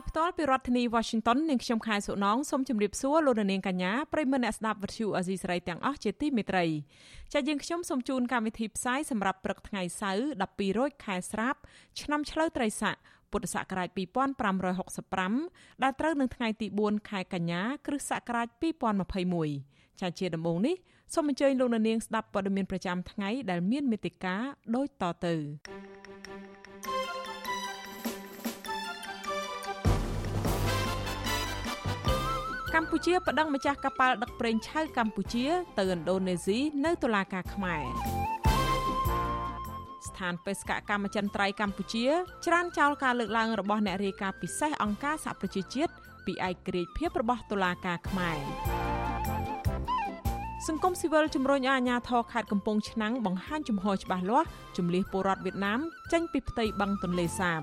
[0.00, 6.64] ផ្សាយផ្ទាល់ពីរដ្ឋធានី Washington នាងខ្ញុំខែសុណងសូមជម្រាបសួរលោកនាងកញ្ញាប្រិយមិត្តអ្នកស្ដាប់វិទ្យុអាស៊ីសេរីទាំងអស់ជាទីមេត្រី
[7.32, 11.58] ចាយើងខ្ញុំសូមជូនកម្មវិធីផ្សាយសម្រាប់ព្រឹកថ្ងៃសៅរ៍12រោចខែស្រាប់
[12.00, 12.96] ឆ្នាំឆ្លូវត្រីស័ក
[13.30, 13.88] ពុទ្ធសករាជ
[15.06, 18.48] 2565ដែលត្រូវនឹងថ្ងៃទី4ខែកញ្ញាគ្រិស្តសករាជ
[19.24, 20.76] 2021ចាជាដំបូងនេះ
[21.14, 24.36] សូមអញ្ជើញលោកនាងស្ដាប់ព័ត៌មានប្រចាំថ្ងៃដែលមានមេត្តា
[24.74, 25.34] ដូចតទៅ
[32.74, 35.46] កម្ពុជាប្តឹងម្ចាស់កប៉ាល់ដឹកប្រេងឆៅកម្ពុជា
[35.78, 37.84] ទៅឥណ្ឌូនេស៊ីនៅតុលាការខ្មែរ
[40.06, 42.06] ស្ថានបេសកកម្មចិន្ត្រៃយ៍កម្ពុជា
[42.46, 45.92] ច្រានចោលការលើកឡើងរបស់អ្នករាយការណ៍ពិសេសអង្គការសហប្រជាជាតិ
[46.26, 48.38] ពីឯករាជ្យភាពរបស់តុលាការខ្មែរ
[50.68, 55.80] សង្គមស៊ីវិលជំរុញឲ្យអាជ្ញាធរខេត្តកំពង់ឆ្នាំងបង្ហាញជំហរច្បាស់លាស់ជំលះពលរដ្ឋវៀតណាម
[56.12, 57.60] ចេញពីផ្ទៃបឹងទន្លេសាប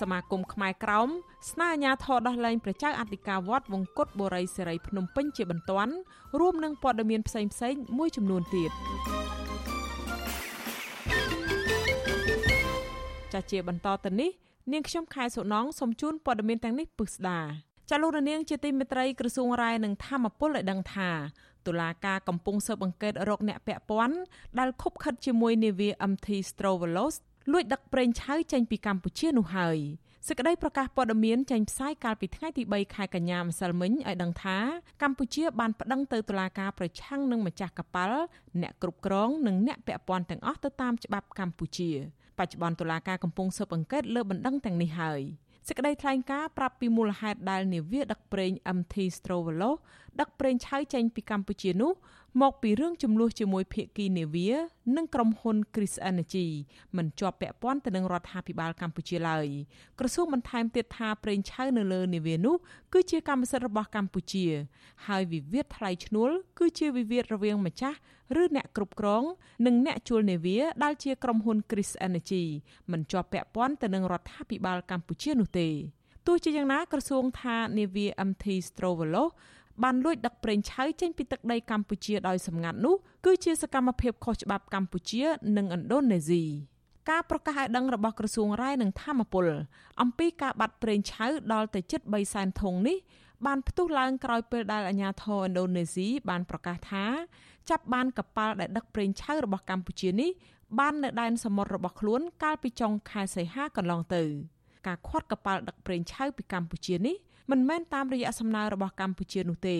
[0.00, 1.08] សមាគមខ្មែរក្រោម
[1.50, 5.92] ស្នើអាជ្ញាធរដោះលែងព្រះចៅអធិការវត្តវង្គតបុរីសេរីភ្នំពេញជាបន្ទាន់
[6.40, 8.70] រួមនឹងព័ត៌មានផ្សេងផ្សេងមួយចំនួនទៀត
[13.32, 14.30] ចាជាបន្តទៅនេះ
[14.72, 17.40] នាងខ្ញុំខែសុណងសូមជូនព័ត៌មានទាំងនេះពិស្ដា
[17.90, 21.10] ចាលោករនាងជាទីមេត្រីក្រសួងរាយនឹងធម្មពលឲ្យដឹងថា
[21.66, 24.16] តុលាការកំពុងស៊ើបអង្កេតរកអ្នកពាក់ព័ន្ធ
[24.58, 27.14] ដែលខុបខិតជាមួយនាវា MT Strovolos
[27.52, 29.78] លួចដឹកប្រេងឆៅចេញពីកម្ពុជានោះហើយ
[30.26, 34.58] សេចក្តីប្រកាសព័ត៌មានចេញផ្សាយកាលពីថ្ងៃទី3ខែកញ្ញាម្សិលមិញឲ្យដឹងថា
[35.02, 38.22] កម្ពុជាបានប្តឹងទៅតុលាការប្រឆាំងនឹងម្ចាស់កប៉ាល់
[38.62, 41.90] អ្នកគ្រប់គ្រងនិងអ្នកពាក់ព័ន្ធទាំងអស់ទៅតាមច្បាប់កម្ពុជា
[42.38, 45.20] បច្ចុប្បន្នតុលាការកំពុងស៊ើបអង្កេតលើបណ្ដឹងទាំងនេះហើយ
[45.68, 49.70] សេចក្តីថ្លែងការណ៍ប្រាប់ពីមូលហេតុដែលនាវាដឹកប្រេង MT Strovolo
[50.20, 51.92] ដឹកប្រេងឆៅចេញពីកម្ពុជានោះ
[52.42, 54.46] មកពីរឿងចំនួនជាមួយភៀកគីនេវី
[54.96, 56.46] និងក្រុមហ៊ុន Chris Energy
[56.96, 59.46] មិនជាប់ពាក់ព័ន្ធទៅនឹងរដ្ឋាភិបាលកម្ពុជាឡើយ
[59.98, 62.56] ក្រសួងបន្ថែមទៀតថាប្រេងឆៅនៅលើនាវានោះ
[62.92, 64.46] គឺជាកម្មសិទ្ធិរបស់កម្ពុជា
[65.06, 67.96] ហើយវិវាទថ្លៃឈ្នួលគឺជាវិវាទរវាងម្ចាស់
[68.42, 69.24] ឬអ្នកគ្រប់គ្រង
[69.66, 72.44] និងអ្នកជួលនាវាដែលជាក្រុមហ៊ុន Chris Energy
[72.90, 75.70] មិនជាប់ពាក់ព័ន្ធទៅនឹងរដ្ឋាភិបាលកម្ពុជានោះទេ
[76.26, 79.24] ទោះជាយ៉ាងណាក្រសួងថានាវា MT Strovolo
[79.82, 82.94] បានលួចដឹកប្រេងឆៅចេញពីទឹកដីកម្ពុជាដោយសម្ងាត់នោះ
[83.26, 85.22] គឺជាសកម្មភាពខុសច្បាប់កម្ពុជា
[85.56, 86.44] និងឥណ្ឌូនេស៊ី
[87.10, 89.46] ការប្រកាសឲ្យដឹងរបស់ក្រសួងរាយនឹងធម្មពល
[90.00, 92.98] អំពីការបាត់ប្រេងឆៅដល់ទៅជិត3សែនធុងនេះ
[93.46, 97.04] បានផ្ទុះឡើងក្រោយពេលដែលអាជ្ញាធរឥណ្ឌូនេស៊ីបានប្រកាសថា
[97.70, 100.30] ចាប់បានកប៉ាល់ដែលដឹកប្រេងឆៅរបស់កម្ពុជានេះ
[100.78, 104.22] បាននៅដែនសមុទ្ររបស់ខ្លួនកាលពីចុងខែសីហាកន្លងទៅ
[104.86, 107.16] ការខាត់កប៉ាល់ដឹកប្រេងឆៅពីកម្ពុជានេះ
[107.50, 109.78] មិនមែនតាមរយៈសំណើរបស់កម្ពុជានោះទេ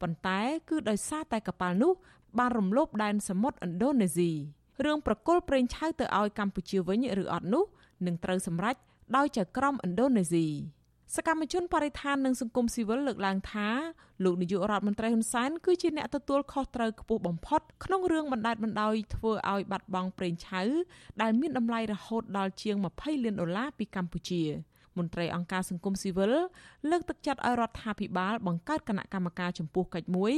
[0.00, 1.92] ប៉ុន្តែគឺដោយសារតែកប៉ាល់នោះ
[2.38, 4.30] បានរំលោភដែនសមុទ្រឥណ្ឌូនេស៊ី
[4.84, 7.64] រឿងប្រគល់ប្រេងឆៅទៅឲ្យកម្ពុជាវិញឬអត់នោះ
[8.06, 8.76] នឹងត្រូវសម្រេច
[9.16, 10.46] ដោយចៅក្រមឥណ្ឌូនេស៊ី
[11.16, 13.68] សកម្មជនបរិស្ថាននិងសង្គមស៊ីវិលលើកឡើងថា
[14.24, 20.62] លោកនាយករដ្ឋមន្ត្រីហ៊ុនសែនគឺជាអ្នកទទួលខុសត្រូវខ្ពស់បំផុតក្នុងរឿងបណ្ដាច់បណ្ដោយធ្វើឲ្យបាត់បង់ប្រេងឆៅ
[21.22, 24.42] ដែលមានតម្លៃរហូតដល់ជាង20លានដុល្លារពីកម្ពុជា។
[24.98, 26.32] មន្ត្រីអង្គការសង្គមស៊ីវិល
[26.90, 30.32] លើកទឹកចិត្តឲ្យរដ្ឋាភិបាលបង្កើតគណៈកម្មការចំពោះកិច្ចមួយ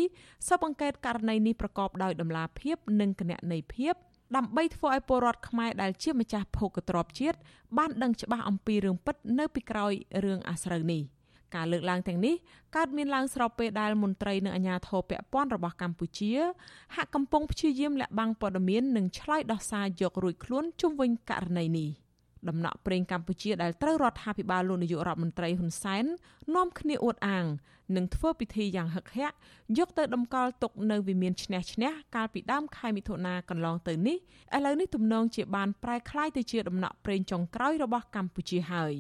[0.47, 3.95] ស៊ើបអង្កេតករណីនេះប្រកបដោយតម្លាភាពនិងគណនេយ្យភាព
[4.37, 7.39] ដើម្បីធ្វើឲ្យពលរដ្ឋខ្មែរដែលជាម្ចាស់ភោគទ្រព្យជាតិ
[7.79, 9.93] បានដឹងច្បាស់អំពីរឿងពិតនៅពីក្រោយ
[10.25, 11.03] រឿងអាស្រូវនេះ
[11.55, 12.35] ការលើកឡើងទាំងនេះ
[12.77, 16.33] កើតមានឡើងស្របពេលដែលមន្ត្រីនិងអាជ្ញាធរពាក់ព័ន្ធរបស់កម្ពុជា
[16.97, 22.02] ហាក់កំពុងព្យាយាមលាក់បាំងព័ត៌មាននិងឆ្លើយដោះសារយករួចខ្លួនជុំវិញករណីនេះ
[22.49, 26.05] ដំណក់ប្រេងកម្ពុជាដែលត្រូវរដ្ឋាភិបាលលោកនាយករដ្ឋមន្ត្រីហ៊ុនសែន
[26.55, 27.47] នាំគ្នាអួតអាង
[27.97, 29.37] និងធ្វើពិធីយ៉ាងហឹកហាក់
[29.79, 34.17] យកទៅតម្កល់ទុកនៅវិមានឈ្នះឈ្នះកាលពីដើមខែមិថុនាកន្លងទៅនេះ
[34.57, 38.95] ឥឡូវនេះទំនងជាបានប្រែក្លាយទៅជាដំណក់ប្រេងចុងក្រោយរបស់កម្ពុជាហើយ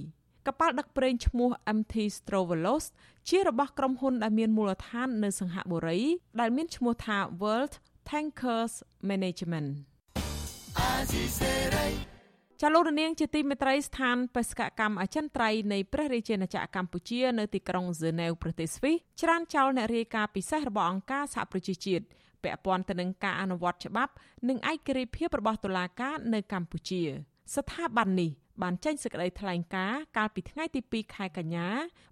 [0.46, 2.84] កប៉ាល់ដឹកប្រេងឈ្មោះ MT Strovolos
[3.28, 6.00] ជារបស់ក្រុមហ៊ុនដែលមានមូលដ្ឋាននៅសង្ហបុរី
[6.40, 7.74] ដែលមានឈ្មោះថា World
[8.10, 8.74] Tankers
[9.08, 9.68] Management
[10.80, 12.11] ចាលោករ
[13.00, 22.04] នាងជាទីមេត្រីស្ថានបេសកកម្មអចិន្ត្រៃយ៍នៃព្រះរាជាណាចក្រកម្ពុជានៅទីក្រុងហ្សឺណែវប្រទេសស្វីសច្រានចោលអ្នករាយការណ៍ពិសេសរបស់អង្គការសហប្រជាជាតិ
[22.42, 24.12] ពាក់ព័ន្ធទៅនឹងការអនុវត្តច្បាប់
[24.48, 27.02] និងឯករាជ្យភាពរបស់តុលាការនៅកម្ពុជា
[27.54, 28.30] ស្ថាប័ននេះ
[28.62, 31.68] បានចេញសេចក្តីថ្លែងការណ៍កាលពីថ្ងៃទី2ខែកញ្ញា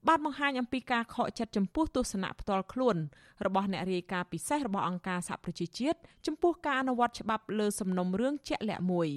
[0.09, 2.97] បានបង្ហាញអំពីការខកចិត្តចំពោះទស្សនៈផ្ទាល់ខ្លួន
[3.45, 9.11] របស់អ្នករាយការណ៍ពិសេសរបស់អង្គការសហប្រជាជាតិចំពោះការអនុវត្តច្បាប់លើសំណុំរឿងជាក់លាក់មួយ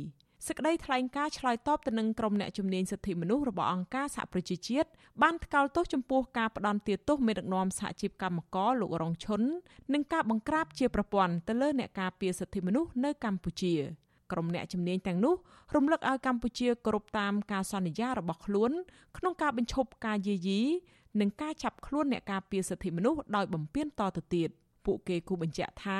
[0.47, 4.89] សេចក្តីថ្លែងការណ៍ឆ្លើយតបទៅនឹងក្រុមអ្នកជំនាញសិទ្ធិមនុស្សរបស់អង្គការសហប្រជាជាតិ
[5.21, 9.41] បានថ្កោលទោសចំពោះការផ្ដន់ទាទោសមេដឹកនាំសហជីពកម្មករលោករងឈុន
[9.93, 13.73] និងការបង្ក្រាបជាប្រព័ន្ធទៅលើអ្នកការពារសិទ្ធិមនុស្សនៅកម្ពុជា។
[14.31, 15.35] ក្រុមអ្នកជំនាញទាំងនោះ
[15.75, 18.71] រំលឹកឲ្យកម្ពុជាគោរពតាមការសន្យារបស់ខ្លួន
[19.17, 20.61] ក្នុងការបញ្ឈប់ការយាយី
[21.19, 24.49] និងការចាប់ខ្លួនអ្នកការពារសិទ្ធិមនុស្សដោយបំពានតទៅទៀត
[24.85, 25.99] ពួកគេគូបញ្ជាក់ថា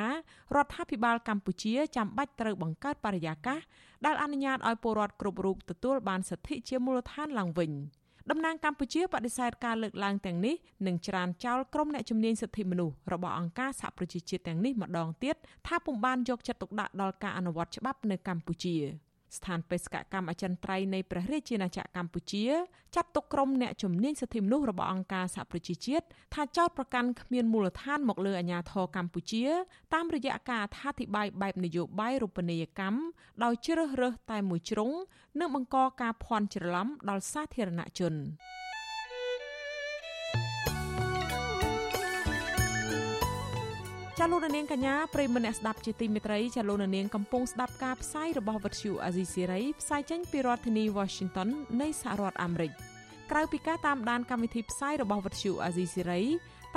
[0.55, 3.59] រដ្ឋាភិបាលកម្ពុជាចាំបាច់ត្រូវបង្កើតបរិយាកាស
[4.05, 7.73] ដែលអនុញ្ញាតឲ្យពលរដ្ឋគ្រប់រូបទទួលបានសិទ្ធិជាមូលដ្ឋានឡើងវិញ។
[8.31, 10.55] តំណាងកម្ពុជាបដិសេធការលើកឡើងទាំងនេះ
[10.87, 15.35] និងច្រានចោលក្រុមអ្នកជំនាញសិទ្ធិមនុស្សរបស់អង្គការសហប្រជាជាតិទាំងនេះម្ដងទៀត
[15.67, 18.75] ថាពុំបានយកចិត្តទុកដាក់ដល់ការអនុវត្តច្បាប់នៅកម្ពុជា។
[19.37, 22.45] ស្ថានបេសកកម្មអចិន្ត្រៃយ៍នៃព្រះរាជាណាចក្រកម្ពុជា
[22.95, 29.45] ចាត់ទុកក្រុមអ្នកជំនាញសិទ្ធិមនុស្សរបស់អង្គការសហប្រជាជាតិថាចោទប្រកាន់គ្មានមូលដ្ឋានមកលើអាញាធរកម្ពុជា
[29.93, 32.99] តាមរយៈការអត្ថាធិប្បាយបែបនយោបាយរូបនីយកម្ម
[33.43, 34.91] ដោយជ្រើសរើសតែមួយជ្រុង
[35.39, 38.15] និងបង្កការភ័ន្តច្រឡំដល់សាធារណជន។
[44.19, 51.49] ចាលោកនាងកញ្ញាប្រិមនៈស្ដាប់ជាទីមេត្រីចាលោកនាងកំពុងស្ដាប់ការផ្សាយរបស់វិទ្យុអាស៊ីសេរីផ្សាយចេញពីរដ្ឋធានី Washington
[51.81, 52.71] នៃសហរដ្ឋអាមេរិក
[53.31, 56.21] ក្រៅពីការតាមដានកម្មវិធីផ្សាយរបស់វិទ្យុអាស៊ីសេរី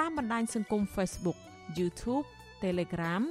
[0.00, 1.38] តាមបណ្ដាញសង្គម Facebook
[1.78, 2.26] YouTube
[2.64, 3.22] Telegram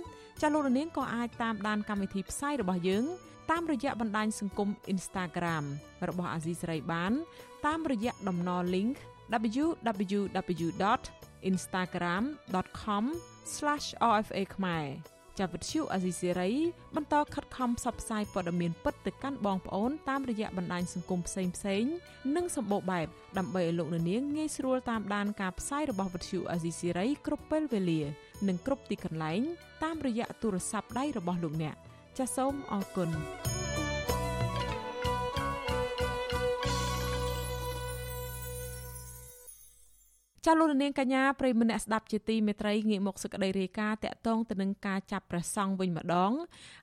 [0.41, 3.05] ចាលោកនាងក៏អាចតាមដានកម្មវិធីផ្សាយរបស់យើង
[3.51, 5.65] តាមរយៈបណ្ដាញសង្គម Instagram
[6.09, 7.11] របស់អាស៊ីសេរីបាន
[7.65, 8.95] តាមរយៈតំណ link
[9.31, 14.85] www.instagram.com /rfa ខ្មែរ
[15.39, 16.51] ចាប់វិទ្យុអាស៊ីសេរី
[16.95, 21.83] បន្តខិតខំផ្សព្វផ្សាយព័ត៌មានពិតទៅកាន់បងប្អូនតាមរយៈបណ្ដាញសង្គមផ្សេងផ្សេង
[22.35, 23.07] និងសម្បូរបែប
[23.37, 28.01] ដើម្បីឲ្យលោកនាងងាយស្រួលតាមដានការផ្សាយរបស់វិទ្យុអាស៊ីសេរីគ្រប់ពេលវេលា
[28.47, 29.41] និងគ្រប់ទីកន្លែង
[29.83, 31.75] តាមរយៈទូរស័ព្ទដៃរបស់លោកអ្នក
[32.17, 33.09] ចាសសូមអរគុណ
[40.45, 46.31] ចាលោកនាងកញ្ញាប្រិមនៈស្ដាប់ជាទីមេត្រីងាកមកសេចក្តីរាយការណ៍តាក់ទងទៅនឹងការចាប់ព្រះសង្ឃវិញម្ដង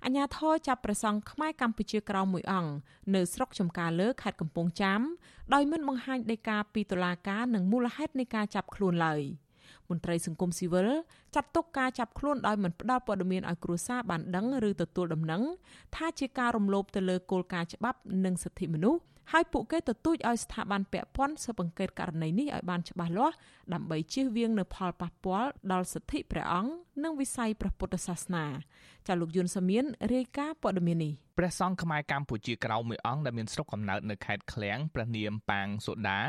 [0.05, 2.73] អាញាធរចាប់ព្រះសង្ឃខ្មែរកម្ពុជាក្រោមមួយអង្គ
[3.15, 5.01] នៅស្រុកចំការលើខេត្តកំពង់ចាម
[5.55, 9.23] ដោយមិនបង្ហាញដីកាពីតុលាការនិងមូលហេតុនៃការចាប់ខ្លួនឡើយ
[9.89, 10.89] មន្ត្រីសង្គមស៊ីវិល
[11.35, 15.43] ចាត់ទុកការចាប់ខ្លួនដោយមិនផ្ដល់ព័ត៌មានឲ្យគ្រួសារបានដឹងឬទទួលដំណឹង
[15.97, 19.01] ថាជាការរំលោភទៅលើគោលការណ៍ច្បាប់និងសិទ្ធិមនុស្ស
[19.35, 23.35] ហើយពួកគេទទូចឲ្យស្ថាប័នពាក់ព័ន្ធស៊ើបអង្កេតករណីនេះឲ្យបានច្បាស់លាស់
[23.75, 28.47] ដើម្បីជៀសវាងនូវផលប៉ះពាល់ដល់សិទ្ធិព្រះអង្គនិងវិស័យព្រះពុទ្ធសាសនា
[29.07, 29.85] ចាលោកយុនសាមៀន
[30.15, 36.21] រាយការណ៍ព័ត៌មាននេះព្រះសង្ឃខ្មែរកម្ពុជាក្រៅមួយអង្គដែលមានស្រុកកំណើតនៅខេត្តឃ្លៀងព្រះនាមប៉ាងសូដា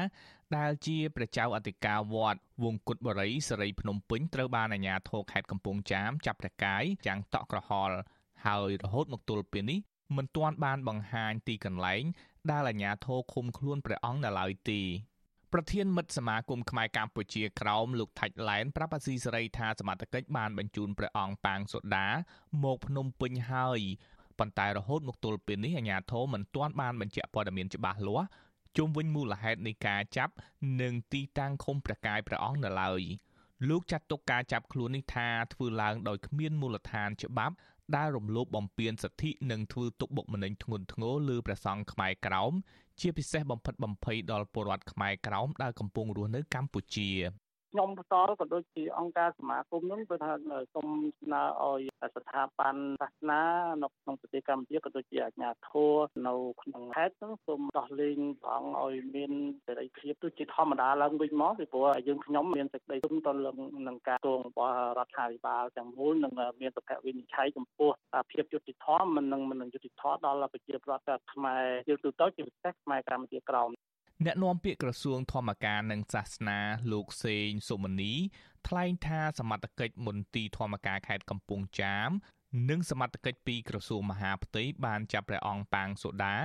[0.58, 7.98] ដែលជាព្រះចៅអធិការវត្តវងគុតបរិយសេរីភ្នំពេញត្រូវបានអាជ្ញាធរខេត្តកំពង់ចាមចាប់ព្រះកាយយ៉ាងតក់ក្រហល់
[8.46, 9.80] ហើយរហូតមកទល់ពេលនេះ
[10.18, 12.04] មិនទាន់បានបង្ហាញទីកន្លែង
[12.52, 14.82] ដែលអាជ្ញាធរឃុំខ្លួនព្រះអង្គនៅឡើយទេ
[15.54, 22.08] ប្រធានមិត្តសមាគមខ្មែរកម្ពុជាក្រោមលោកថាច់ឡែនប្រាប់អាស៊ីសេរីថាសមត្ថកិច្ចបានបញ្ជូនព្រះអង្គប៉ាងសូដា
[22.64, 23.80] មកភ្នំពេញហើយ
[24.40, 28.28] ប៉ុន្តែរហូតមកទល់ពេលនេះអាជ្ញាធរមិនទាន់បានបញ្ជាក់ព័ត៌មានច្បាស់លាស់
[28.78, 30.34] ជុំវិញមូលហេតុនៃការចាប់
[30.82, 33.02] និងទីតាំងឃុំព្រះកាយព្រះអង្គនៅឡើយ
[33.70, 37.56] លោកចាត់ទុកការចាប់ខ្លួននេះថាធ្វើឡើងដោយគ្មានមូលដ្ឋានច្បាប់
[37.96, 42.54] ដែលរំលោភបំពានសិទ្ធិនិងធ្វើទុកបុកម្នេញធ្ងន់ធ្ងរលើព្រះសង្ឃខ្មែរក្រោម
[43.00, 47.10] ជាពិសេសបំផិតបំភ័យដល់ពលរដ្ឋខ្មែរក្រោមដែលកំពុងរស់នៅកម្ពុជា
[47.76, 50.32] ខ្ញុំផ្ទាល់ក៏ដូចជាអង្គការសមាគមនោះគឺថា
[50.74, 50.90] សូម
[51.22, 51.82] ស្នើឲ្យ
[52.16, 53.42] ស្ថាប័នសាសនា
[53.84, 55.94] នៅក្នុងប្រទេសកម្ពុជាក៏ដូចជាអាជ្ញាធរ
[56.28, 59.32] នៅក្នុងខេត្តនោះសូមដោះលែងព្រះអង្គឲ្យមាន
[59.66, 63.32] សេរីភាពទៅជាធម្មតាឡើងវិញមកពីព្រោះយើងខ្ញុំមានសេចក្តីទុំទៅ
[63.88, 67.90] នឹងការទងរបស់រដ្ឋាភិបាលទាំងមូលនិងមានសុខវិនិច្ឆ័យចំពោះ
[68.32, 73.70] ភាពយុត្តិធម៌មិននឹងមិនយុត្តិធម៌ដល់ប្រជាពលរដ្ឋខ្មែរយើងទូទៅជាពិសេសខ្មែរកម្ពុជាក្រោម
[74.26, 76.60] អ្នកនាំពាក្យក្រសួងធម្មការនិងសាសនា
[76.92, 78.14] លោកសេងសុមនី
[78.68, 82.10] ថ្លែងថាសមត្ថកិច្ចមន្ទីរធម្មការខេត្តកំពង់ចាម
[82.70, 86.36] និងសមត្ថកិច្ចពីក្រសួងមហាផ្ទៃបានចាប់ព្រះអង្គប៉ាងសូដា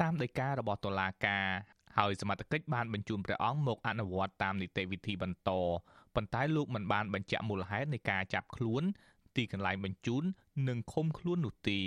[0.00, 1.46] តាមដីការបស់តុលាការ
[1.98, 5.50] ហើយសមត្ថកិច្ចបានបញ្ជូនព្រះអង្គមកអនុវត្តតាមនីតិវិធីបន្ត
[6.14, 8.82] ប៉ុន្តែលោកមិនបានបញ្ជាក់មូលហេតុនៃការចាប់ខ្លួន
[9.36, 10.24] ទីកន្លែងបញ្ជូន
[10.68, 11.80] និងឃុំខ្លួននោះទេ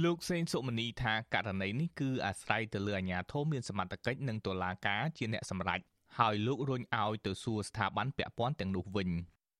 [0.00, 5.80] លោកសេងសុមនីថាករណីនេះគឺអាស្រ័យទៅលើអាជ្ញាធរមានសមត្ថកិច្ចនិងតុលាការជាអ្នកសម្រេច
[6.18, 9.10] ហើយលោករុញឲ្យទៅសួរស្ថាប័នពាក់ព័ន្ធទាំងនោះវិញ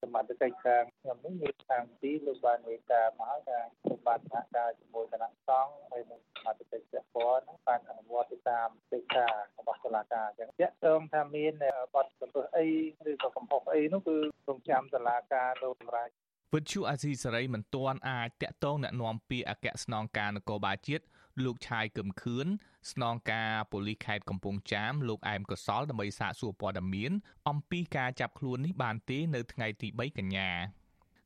[0.02, 3.58] សមត្ថកិច្ចខាងខ្ញុំនេះមានខាងទីលោកបាននិយាយការមកថា
[3.88, 11.52] លោកបានសហការជាមួយគណៈសង្ឃហើយនឹងសមត្ថកិច្ចពាក់ព័ន្ធបានអនុវត្តទៅតាមកិច្ចការរបស់តុលាការអញ្ចឹងជាក់ស្ដែងថាមាន
[11.94, 12.66] បទកំពើអី
[13.10, 14.16] ឬក៏កំហុសអីនោះគឺ
[14.48, 16.12] រងចាំតុលាការលោកសម្រាប់
[16.56, 21.04] វិទ្យុអាស៊ីសេរីមិនទាន់អាចតាក់ទងណែនាំពីអគ្គស្នងការនគរបាលជាតិ
[21.44, 22.47] លោកឆាយកឹមខឿន
[22.92, 27.12] ស្នងការប៉ូលីសខេត្តកំពង់ចាមលោកអែមកសលដើម្បីសាកសួរព័ត៌មាន
[27.49, 30.50] អំពីការចាប់ខ្លួននេះបានទេនៅថ្ងៃទី3កញ្ញា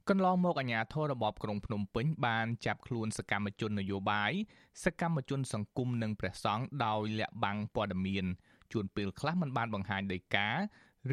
[0.08, 4.32] កន្លងមកអាជ្ញាធររបបក្រុងភ្នំពេញបានចាប់ខ្លួនសកម្មជននយោបាយ
[4.84, 8.24] សកម្មជនសង្គមនិងព្រះសង្ឃដោយលាក់បាំងព័ត៌មាន
[8.72, 10.50] ជួនពេលខ្លះមិនបានបង្ហាញដីកា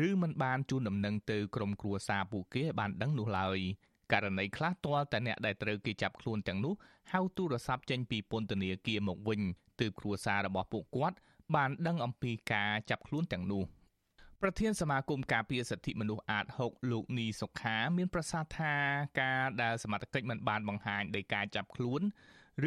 [0.08, 3.60] ឬមិនបានជូនដំណឹងទៅក្រុមគ្រួសារពួកគេឲ្យបានដឹងនោះឡើយ។
[4.14, 6.74] ករណីខ្លះទាល់តែអ្នកដែលត្រូវគេចាប់ខ្លួនទាំងនោះ
[7.12, 9.42] ហៅទូរស័ព្ទចេញពីពន្ធនាគារមកវិញ
[9.82, 11.18] ទើបគ្រួសាររបស់ពួកគាត់
[11.56, 13.64] បានដឹងអំពីការចាប់ខ្លួនទាំងនោះ
[14.42, 18.76] ប្រធានសមាគមការពារសិទ្ធិមនុស្សអាត6លោកនីសុខាមានប្រសាសន៍ថា
[19.22, 22.02] ការដែលសមត្ថកិច្ចមិនបានបង្ហាញដោយការចាប់ខ្លួន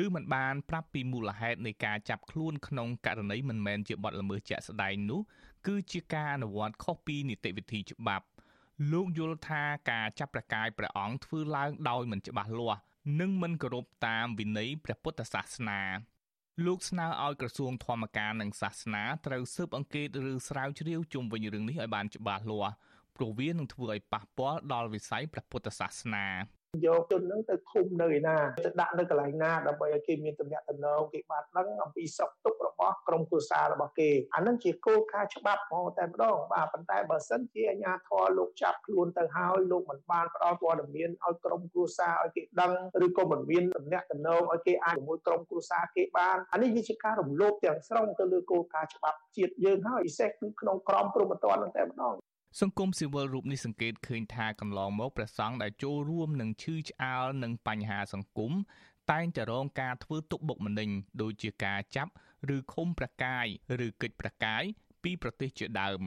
[0.03, 5.21] ឬមិនបានប្រាប់ពីមូលហេតុនៃការចាប់ខ្លួនក្នុងករណីមិនមែនជាបទល្មើសជាក់ស្ដែងនោះ
[5.67, 8.26] គឺជាការអនុវត្តខុសពីនីតិវិធីច្បាប់
[8.92, 12.80] លោកយល់ថាការចាប់ប្រកាយព្រះអង្គធ្វើឡើងដោយមិនច្បាស់លាស់
[13.21, 15.80] និងមិនគោរពតាមវិន័យព្រះពុទ្ធសាសនា
[16.66, 22.75] លោកស្នើឲ្យក្រសួងធម្មការនិងសាសនាត្រូវស៊ើបអង្កេតឬស្រាវជ្រាវជុំវិញរឿងនេះឲ្យបានច្បាស់លាស់
[23.16, 26.26] ព្រោះវានឹងធ្វើឲ្យប៉ះពាល់ដល់វិស័យព្រះពុទ្ធសាសនា
[26.85, 42.73] យកជននឹងទៅឃុំនៅឯណាទៅដាក់នៅកន្លែងណាដើម្បីឲ្យគេមានទំនាក់ទំនងគេបានដឹងអំពីសុខទុក្ខរបស់ក្រុមគ្រួសាររបស់គេអានឹងជាគោលការណ៍ច្បាប់ហ្មងតែម្ដងបាទប៉ុន្តែបើសិនជាអាជ្ញាធរលោកចាប់ខ្លួនទៅហើយលោកមិនបានផ្ដល់ព័ត៌មានឲ្យក្រុមគ្រួសារឲ្យគេដឹង
[43.06, 52.14] ឬក៏មិនមានទំនាក់ទំនងឲ្យគេអាចជាមួយក្រុមគ្រួសារគេបានអានេះវាជាការរំលោភទាំងស្រុងទៅលើគោលការណ៍ច្បាប់ជាតិយើងហើយពិសេសគឺក្នុងក្រមព្រហ្មទណ្ឌនឹងតែម្ដង
[52.61, 58.53] សង្គមស៊ីវិលរូបនេះសង្កេតឃើញថាកន្លងមកព្រះសង្ឃដែលចូលរួមនឹងឈឺឆ្អាលនឹងបញ្ហាសង្គម
[59.11, 60.91] តែងតែរងការធ្វើទុកបុកម្នេញ
[61.23, 62.13] ដូចជាការចាប់
[62.57, 63.47] ឬឃុំប្រកាយ
[63.87, 64.63] ឬកិច្ចប្រកាយ
[65.03, 66.01] ពីប្រទេសជាដើម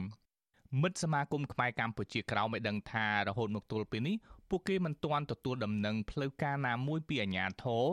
[0.80, 4.16] មិត្តសមាគមខ្មែរកម្ពុជាក្រៅមិនដឹងថារហូតមកទល់ពេលនេះ
[4.48, 7.84] ពួកគេមិនទាន់ទទួលដំណឹងផ្លូវការណាមួយពីអាជ្ញាធរ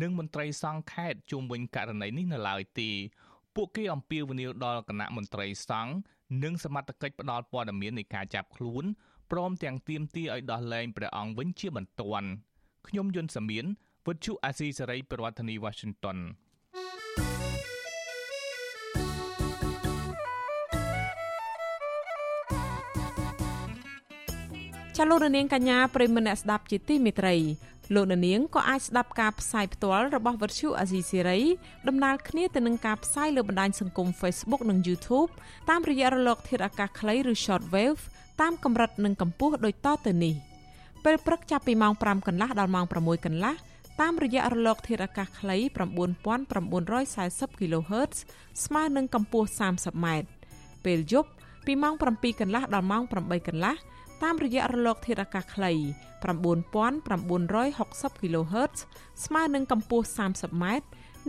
[0.00, 2.90] និងមន្ត្រីសង្ឃខេត្តជុំវិញករណីនេះនៅឡើយទេ
[3.54, 5.94] ពួកគេអំពាវនាវដល់គណៈមន្ត្រីសង្ឃ
[6.42, 8.84] និងសមត្ថកិច្ចផ្ដល់ព័ត៌មាននៃការចាប់ខ្លួន
[9.30, 12.28] ព្រមទាំងទាមទារឲ្យដោះលែងព្រះអង្គវិញជាបន្ទាន់
[12.88, 13.64] ខ្ញុំយុនសាមៀន
[14.06, 16.18] វិទ្យុអាស៊ីសេរីប្រធានាធិបតី Washington
[24.96, 27.34] ចលនានាងកញ្ញាប្រិមមអ្នកស្ដាប់ជាទីមេត្រី
[27.94, 31.40] លោកនាងក៏អាចស្ដាប់ការផ្សាយផ្ទាល់របស់វិទ្យុអាស៊ីសេរី
[31.88, 35.30] ដំណើរគ្នាទៅនឹងការផ្សាយលើបណ្ដាញសង្គម Facebook និង YouTube
[35.70, 38.00] តាមរយៈរលក ធាតុអាកាសខ្លីឬ Shortwave
[38.40, 40.34] តាមកម្រិតនិងកម្ពស់ដូចតទៅនេះ
[41.04, 43.54] ពេលព្រឹកចាប់ពីម៉ោង5កន្លះដល់ម៉ោង6កន្លះ
[44.00, 45.56] តាមរយៈរលកធាតុអាកាសខ្លី
[46.38, 48.16] 9940 kHz
[48.64, 50.06] ស្មើនឹងកម្ពស់ 30m
[50.84, 51.30] ពេលយប់
[51.66, 53.74] ពីម៉ោង7កន្លះដល់ម៉ោង8កន្លះ
[54.22, 55.72] តាមរយៈរលកធាតុអាកាសខ្លី
[56.22, 58.78] 9960 kHz
[59.24, 60.64] ស្មើនឹងកម្ពស់ 30m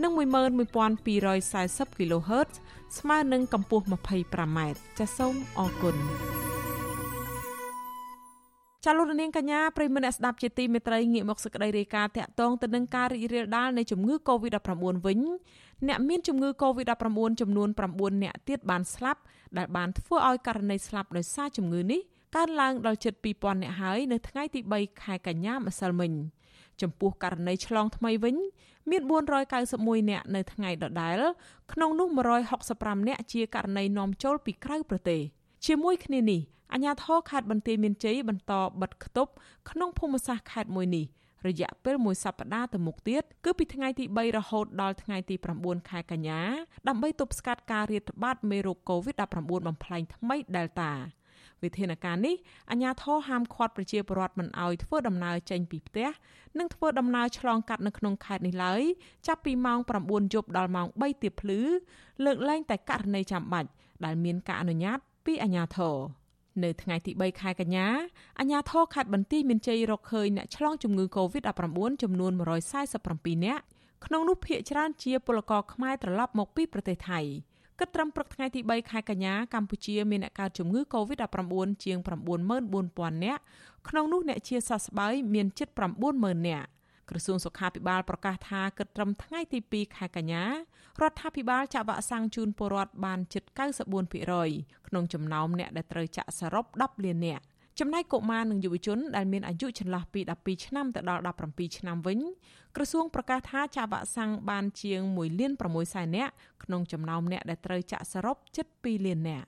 [0.02, 2.50] និង11240 kHz
[2.98, 4.58] ស្មើនឹងកម្ពស់ 25m
[4.98, 5.96] ចាសសូមអរគុណ
[8.84, 14.70] ចាលោកនាងកញ្ញាប្រិមមអ្នកស្ដាប់ជាទីមេត្រីងាកមកសេចក្តីរាយការណ៍តាក់ទងទៅនឹងការរីករាលដាលនៃជំងឺ Covid-19
[15.06, 15.20] វិញ
[15.88, 19.20] អ្នកមានជំងឺ Covid-19 ចំនួន9អ្នកទៀតបានស្លាប់
[19.58, 22.00] ដែលបានធ្វើឲ្យករណីស្លាប់ដោយសារជំងឺនេះ
[22.34, 26.12] កើនឡើងដល់ជិត2000នាក់ហើយនៅថ្ងៃទី3ខែកញ្ញាម្សិលមិញ
[26.80, 28.36] ចំពោះករណីឆ្លងថ្មីវិញ
[28.90, 29.02] មាន
[29.52, 31.18] 491នាក់នៅថ្ងៃដដែល
[31.72, 32.08] ក្នុងនោះ
[32.58, 35.20] 165នាក់ជាករណីនាំចូលពីក្រៅប្រទេស
[35.66, 36.40] ជាមួយគ្នានេះ
[36.72, 39.32] អាជ្ញាធរខេត្តបន្ទាយមានជ័យបន្តបិទគប់
[39.70, 41.06] ក្នុងភូមិសាស្ត្រខេត្តមួយនេះ
[41.48, 46.40] រយៈពេលមួយសប្តាហ៍ទៅមុខទៀតគឺពីថ្ងៃទី3រហូតដល់ថ្ងៃទី9ខែកញ្ញា
[46.88, 49.36] ដើម្បីទប់ស្កាត់ការរាតត្បាតមេរោគ COVID-19
[49.66, 50.90] បំផ្លែងថ្មី Delta
[51.64, 52.34] វិធានការនេះ
[52.70, 56.08] អាជ្ញាធរហាមឃាត់ប្រជាពលរដ្ឋមិនឲ្យធ្វើដំណើរចេញពីផ្ទះ
[56.58, 58.82] និងធ្វើដំណើរឆ្លងកាត់នៅក្នុងខេត្តនេះឡើយ
[59.26, 61.60] ចាប់ពីម៉ោង9យប់ដល់ម៉ោង3ទៀបភ្លឺ
[62.24, 63.68] លើកលែងតែករណីចាំបាច់
[64.04, 65.96] ដែលមានការអនុញ្ញាតពីអាជ្ញាធរ
[66.64, 67.86] នៅថ្ងៃទី3ខែកញ្ញា
[68.38, 72.32] អាជ្ញាធរខេត្តបន្ទាយមានជ័យរកឃើញអ្នកឆ្លងជំងឺ Covid-19 ចំនួន
[72.88, 73.62] 147នាក់
[74.06, 77.20] ក្នុងនោះភាគច្រើនជាពលករខ្មែរត្រឡប់មកពីប្រទេសថៃ។
[77.78, 81.98] គិតត្រឹមព្រឹកថ្ងៃទី3ខែកញ្ញាកម្ពុជាមានអ្នកកើតជំងឺ Covid-19 ជាង
[82.62, 83.42] 94000នាក់
[83.88, 85.68] ក្នុងនោះអ្នកជាសះស្បើយមានជិត
[86.08, 86.68] 90000នាក់
[87.10, 90.44] ក្រសួងសុខាភិបាលប្រកាសថាគិតត្រឹមថ្ងៃទី2ខែកញ្ញា
[91.00, 93.44] រដ្ឋាភិបាលចាក់វ៉ាក់សាំងជូនពលរដ្ឋបានជិត
[94.16, 97.44] 94%ក្នុងចំណោមអ្នកដែលត្រូវចាក់សរុប10លាននាក់
[97.80, 102.18] ចំណែកកុមារនិងយុវជនដែលមានអាយុចន្លោះពី12ឆ្នាំទៅដល់17ឆ្នាំវិញ
[102.76, 106.32] ក្រសួងប្រកាសថាចាក់វ៉ាក់សាំងបានជាង1លាន6សែននាក់
[106.64, 109.46] ក្នុងចំណោមអ្នកដែលត្រូវចាក់សរុបជិត2លាននាក់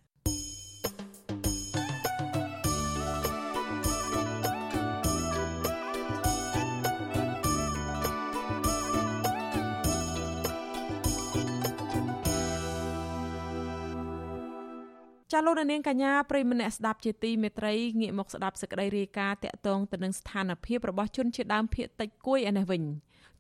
[15.37, 22.83] ចាលោកនាងកញ្ញាប្រិមម្នាក់ស្ដាប់ជាទីមេត្រីងាកមកស្ដាប់សេចក្តីរាយការណ៍តាក់ទងទៅនឹងស្ថានភាពរបស់ជនជាដើមភៀតតិចគួយឯនេះវិញ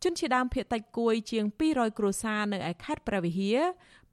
[0.03, 3.59] ជនជាដើមភៀតតិចគួយជាង200គ្រួសារនៅឯខេត្តព្រះវិហារ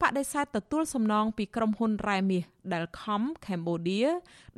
[0.02, 4.08] បដិសេធទទួលសំណងពីក្រុមហ៊ុនរ៉ែមាស Delcom Cambodia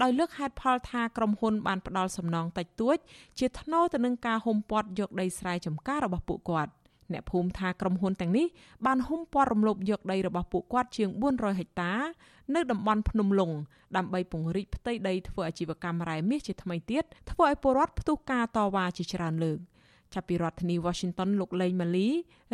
[0.01, 2.97] ដោយលើកហេតុផលថាក្រុមហ៊ុនបានផ្ដល់សំណងតិចតួច
[3.39, 6.71] ជាថ្នូរទៅនឹងការហុំព័ទ្ធយកដីស្រែចម្ការរបស់ពួកគាត់
[7.13, 8.47] អ្នកភូមិថាក្រុមហ៊ុនទាំងនេះ
[8.85, 11.93] បានហុំព័ទ្ធរំលោភយកដីរបស់ពួកគាត់ជាង400ហិកតា
[12.55, 13.51] នៅតំបន់ភ្នំលុង
[13.97, 19.59] ដើម្បីពង្រីកផ្ទៃដីធ្វើអាជីវកម្មរ៉ែមាសជាថ្មីទៀតធ្វើឲ្យពលរដ្ឋផ្ទុះការតវ៉ាជាច្រើនលើក
[20.13, 22.07] ចាប់ពីរដ្ឋធានី Washington លោកលេងម៉ាលី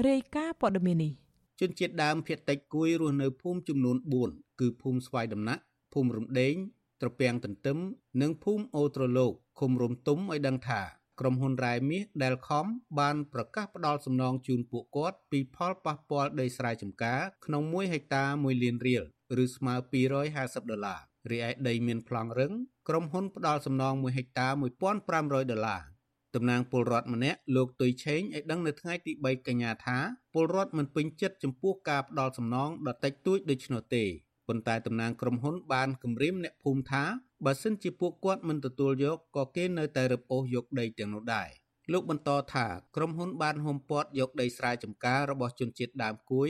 [0.08, 1.12] រាយការណ៍ព័ត៌មាននេះ
[1.60, 5.62] ជនជាតិដើមភាគតិចគួយរស់នៅភូមិចំនួន4គឺភូមិស្វាយដំណាក់
[5.94, 6.56] ភូមិរំដេង
[7.02, 7.78] ត្រពាំងទន្ទឹម
[8.22, 10.82] និងភូមិអូត្រលោកឃុំរំទុំឲ្យដឹងថា
[11.20, 12.68] ក្រុមហ៊ុនរ៉ែមាស Delcom
[13.00, 19.04] បានប្រកាសផ្ដល់សំណងជូនពួកគាត់ពីផលប៉ះពាល់ដីស្រែចម្ការក្នុង1ហិកតា1លានរៀល
[19.44, 19.74] ឬស្មើ
[20.24, 21.00] 250ដុល្លារ
[21.32, 22.54] រីឯដីមានប្លង់រឹង
[22.88, 24.48] ក្រុមហ៊ុនផ្ដល់សំណង1ហិកតា
[25.00, 25.84] 1500ដុល្លារ
[26.36, 29.98] តំណាងពលរដ្ឋម្នាក់លោកទុយឆេងឲ្យដឹងនៅថ្ងៃទី3កញ្ញាថា
[30.34, 34.06] ពលរដ្ឋមិនពេញចិត្តចំពោះការផ្ដល់សំណងដ៏តិចតួចដូច្នោះទេ
[34.50, 37.04] ប៉ុន្តែតំណាងក្រុមហ៊ុនបានគម្រាមអ្នកភូមិថា
[37.46, 41.50] បើសិនជាពួកគាត់មិនទទួលយកក៏គេនៅតែរឹបអូសយកដីទាំងនោះដែរ
[41.92, 42.66] លោកបន្តថា
[42.96, 46.50] ក្រុមហ៊ុនបានហុំព័ទ្ធយកដីស្រែចម្ការរបស់ជនជាតិដើមគួយ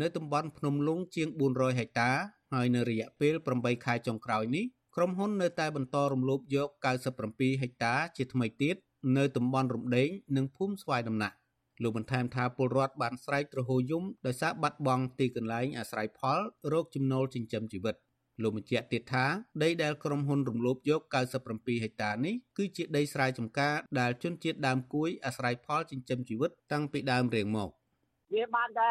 [0.00, 2.10] នៅតំបន់ភ្នំលុងជាង400ហិកតា
[2.52, 4.64] ហើយនៅរយៈពេល8ខែចុងក្រោយនេះ
[4.96, 6.68] ក្រុមហ៊ុននៅតែបន្តរំលោភយក
[7.16, 8.76] 97ហិកតាជាថ្មីទៀត
[9.16, 11.36] នៅតំបន់រំដេងនិងភូមិស្វាយដំណាក់
[11.82, 16.38] លោកបន្ថែមថាពលរដ្ឋបានស្រែកទ្រហោយំដោយសារបាត់បង់ទីកន្លែងអាស្រ័យផល
[16.72, 17.96] រោគចំណូលចិញ្ចឹមជីវិត
[18.42, 19.24] លោកបញ្ជាក់ទៀតថា
[19.62, 21.00] ដីដែលក្រុមហ៊ុនរំលោភយក
[21.42, 27.70] 97ហិកតានេះគឺជាដីស្រែចម្ការដែលជនជាតិដើមគួយអាស្រ័យផលចិញ្ចឹមជីវិតតាំងពីដើមរៀងមក
[28.34, 28.90] វាបានតែ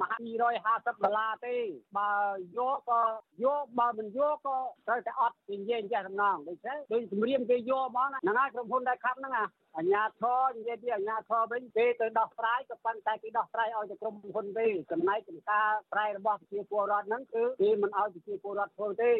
[0.00, 0.16] មហា
[0.60, 1.56] 250ដុល្លារទេ
[1.98, 2.10] បើ
[2.58, 3.00] យកក៏
[3.44, 9.32] យកបើមិនយកក៏ត្រូវតែអត់និយាយចេះដំណងដូច្នេះដូចជំរាមគេយកហ្មងហ្នឹងហើយក្រុមហ៊ុនដែលខាប់ហ្នឹង
[9.76, 19.12] អាញាធរនិយាយពីអាញាធរវិញគេទៅដោះស្រាយក៏ប៉ុន្តែគេដោះស្រាយឲ្យតែក្រុមហ៊ុនទេចំណែកចំការប្រែរបស់ប្រជាពលរដ្ឋហ្នឹងគឺគេមិនឲ្យប្រជាពលរដ្ឋធ្វើទេ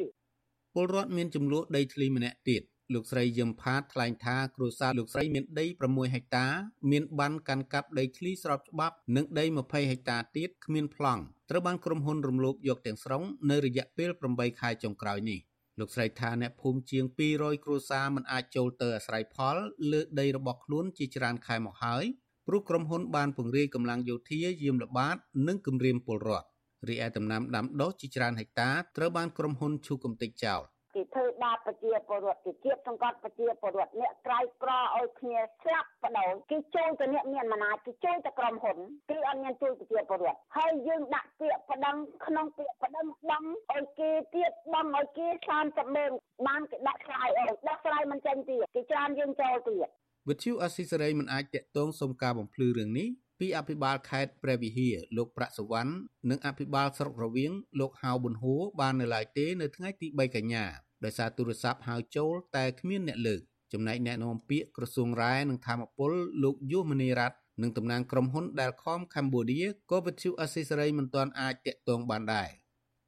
[0.75, 2.63] ពលរដ្ឋមានចំនួនដីធ្លីម្នាក់ទៀត
[2.95, 6.47] លោកស្រីយឹមផាតថ្លែងថាគ្រួសារលោកស្រីមានដី6ហិកតា
[6.91, 15.41] មានបានកាន់កាប់ដីធ្លីស្របច្បាប់ និងដី20ហិកតាទៀតគ្មានប្លង់ត្រូវបានក្រុមហ៊ុនរំលោភយកទាំងស្រុងនៅរយៈពេល8ខែចុងក្រោយនេះ
[15.79, 19.57] លោកស្រីថាអ្នកភូមិជាង200គ្រួសារមិនអាចចូលទៅអាស្រ័យផល
[19.93, 22.05] លើដីរបស់ខ្លួនជាច្រើនខែមកហើយ
[22.47, 25.17] ព្រោះក្រុមហ៊ុនបានពង្រាយកម្លាំងយោធាយាមល្បាត
[25.49, 26.49] និងគម្រាមពលរដ្ឋ
[26.89, 30.63] រីឯដំណាំដាំដុះជាច្រើនហិកតាត្រូវបានក្រុមហ៊ុនឈូកំទេចចោល
[30.95, 38.79] គេធ្វើបាបប្រជាពលរដ្ឋគេជាតិសង្កត់ប្រជាពលរដ្ឋអ្នកក្រៃក្រឲ្យគ្នាស្លាប់បដ ாய் គេជួយទៅអ្នកមានអំណាចគេជួយទៅក្រុមហ៊ុន
[39.11, 45.27] គេអត់មានជួយប្រជាពលរដ្ឋហើយយើងដាក់ពាក្យប្តឹងក្នុងពាក្យប្តឹងបងឲ្យគេទៀតបងឲ្យគេ
[45.61, 46.11] 30ម៉ឺន
[46.47, 49.89] បានគេដាក់ឆ្លើយអស់ដាក់ឆ្លើយមិនចេញទៀតគេច្រានយើងចូលទៀត
[50.29, 53.09] វិទ្យុអស៊ីសេរីមិនអាចតាក់ទងសុំការបំភ្លឺរឿងនេះ
[53.41, 55.93] ពីអភិបាលខេត្តព្រះវិហារលោកប្រាក់សវណ្ណ
[56.31, 60.65] និងអភិបាលស្រុករវៀងលោកហៅប៊ុនហួរបាននៅឡើយទេនៅថ្ងៃទី3កញ្ញា
[61.05, 63.41] ដោយសារទូរស័ព្ទហៅចូលតែគ្មានអ្នកលើក
[63.73, 72.49] ចំណែកអ្នកនាំពាក្យក្រសួងរ៉ែនិងធម្មពលលោកយុសមនីរ៉ាត់និងតំណាងក្រុមហ៊ុន Delcom Cambodia ក៏វិទ្យុអស៊ីសេរីមិនទាន់អាចតាក់ទងបានដែរ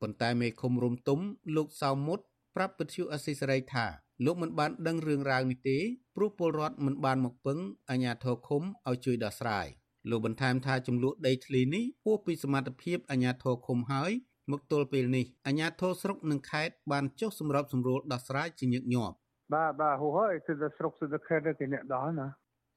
[0.01, 1.21] ប៉ុន្តែមេឃុំរុំទុំ
[1.57, 2.21] លោកសៅមុត
[2.57, 3.87] ប្រាប់វិទ្យុអស៊ីសេរីថា
[4.25, 5.79] លោកមិនបានដឹងរឿងរ៉ាវនេះទេ
[6.17, 7.59] ព្រោះពលរដ្ឋមិនបានមកពឹង
[7.91, 9.69] អាជ្ញាធរឃុំឲ្យជួយដោះស្រាយ
[10.11, 14.11] លោកបន្ថែមថាចំនួនដីធ្លីនេះហួសពីសមត្ថភាពអាជ្ញាធរឃុំហើយ
[14.51, 19.15] មកទល់ពេលនេះអាជ្ញាធរស្រុកនិងខេត្តបានចុះសម្របសម្រួលដោះស្រាយជាញឹកញាប់
[19.55, 22.29] បាទបាទហូហើយគឺទៅស្រុកទៅខេត្តគេអ្នកដោះណា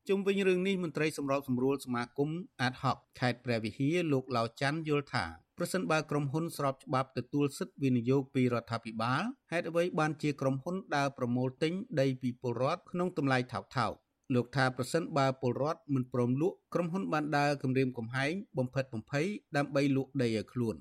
[0.10, 2.30] ជុំវិញរឿងនេះមន្ត្រីសម្របសម្រួលសមាគម
[2.62, 5.26] អាតហុកខេត្តព្រះវិហារលោកឡាវច័ន្ទយល់ថា
[5.58, 13.94] ប្រសិនបើក្រុមហ៊ុនស្របច្បាប់ទទួលសិទ្ធិវិនិយោគពីរដ្ឋាភិបាលហេតុអ្វីបានជាក្រុមហ៊ុនដើរប្រមូលទិញដីពីពលរដ្ឋក្នុងតម្លៃថោកថោក
[14.34, 19.26] លោកថាប្រសិនបើពលរដ្ឋមិនព្រមលក់ក្រុមហ៊ុនបានដើរគម្រាមកំហែងបំផិតបំភ័យ
[19.58, 20.76] ដើម្បីលក់ដីឲ្យខ្លួន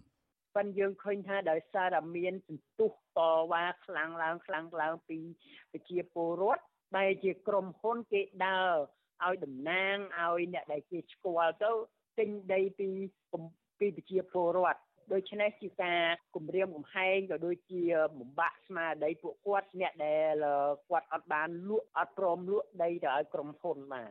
[0.56, 3.20] ប៉ិនយើងឃើញថាដោយសារតែមានសន្ទុះត
[3.52, 5.18] វ៉ាខ្លាំងឡើងខ្លាំងឡើងពី
[5.72, 6.62] ប្រជាពលរដ្ឋ
[6.98, 8.74] ដែលជាក្រុមហ៊ុនគេដើរ
[9.24, 11.70] ឲ្យតំណាងឲ្យអ្នកដែលគេស្គាល់ទៅ
[12.18, 12.88] ទិញដីពី
[13.80, 14.80] ពីប្រជាពលរដ្ឋ
[15.12, 16.02] ដូច្នេះជាការ
[16.34, 17.82] គម្រាមកំហែងក៏ដូចជា
[18.18, 20.44] បំបាក់ស្មារតីពួកគាត់អ្នកដែល
[20.90, 24.10] គាត់អត់បានលក់អត់ព្រមលក់ដីទៅឲ្យក្រុមហ៊ុនបាទ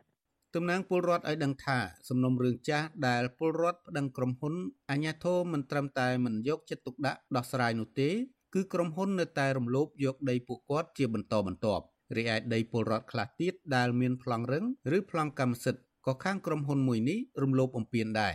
[0.54, 1.78] តំណាងពលរដ្ឋឲ្យដឹងថា
[2.08, 4.54] សំណុំរឿងចាស់ដែលពលរដ្ឋប្តឹងក្រុមហ៊ុន
[4.90, 8.10] អាញាធរមិនត្រឹមតែមិនយកចិត្តទុកដាក់ដោះស្រាយនោះទេ
[8.54, 11.84] គឺក្រុមហ៊ុននៅតែរំលោភយកដីពួកគាត់ជាបន្តបន្ទាប់
[12.16, 14.64] រីឯដីពលរដ្ឋខ្លះទៀតដែលមានប្លង់រឹង
[14.96, 18.34] ឬប្លង់កម្មសិទ្ធិក៏ខាងក្រុមហ៊ុនមួយនេះរំលោភបំពានដែរ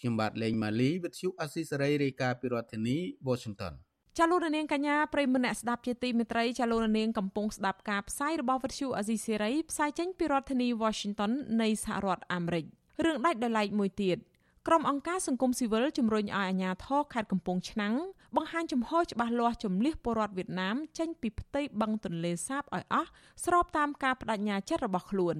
[0.00, 2.96] ខ្ញុំបាទលេងម៉ាលីវិទ្យុអស៊ីសេរីរាយការណ៍ពីរដ្ឋធានី
[3.28, 3.72] Washington
[4.18, 12.64] ចាលោករនាងកញ្ញាប្រិមម្នាក់ស្ដាប់ជាទីមេត្រីចាលោករនាងកំពុងស្ដាប់ការផ្សាយរបស់វិទ្យុអេស៊ីសេរីផ្សាយចេញពីរដ្ឋធានី Washington នៃសហរដ្ឋអាមេរិក
[13.04, 14.18] រឿងដាច់ដោយឡែកមួយទៀត
[14.66, 17.94] ក្រុមអង្គការសង្គមស៊ីវិលជំរុញឲ្យអាជ្ញាធរខេត្តកំពង់ឆ្នាំង
[18.36, 23.10] បង្ហាញចំហច្បាស់លាស់ជំលះពលរដ្ឋវៀតណាមចេញពីផ្ទៃបឹងទន្លេសាបឲ្យអស់
[23.44, 25.36] ស្របតាមការបដិញ្ញាចិត្តរបស់ខ្លួន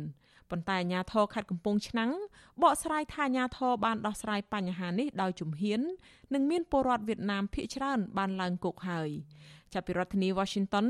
[0.51, 2.11] ប៉ុន្តែអាជ្ញាធរខេត្តកំពង់ឆ្នាំង
[2.63, 5.81] បកស្រាយថាអាជ្ញាធរបានដោះស្រាយបញ្ហានេះដោយជំហាន
[6.35, 9.11] និងមានពលរដ្ឋវៀតណាមភ័យច្រើនបានឡើងគុកហើយ
[9.73, 10.87] ចាប់ពីរដ្ឋធានី Washington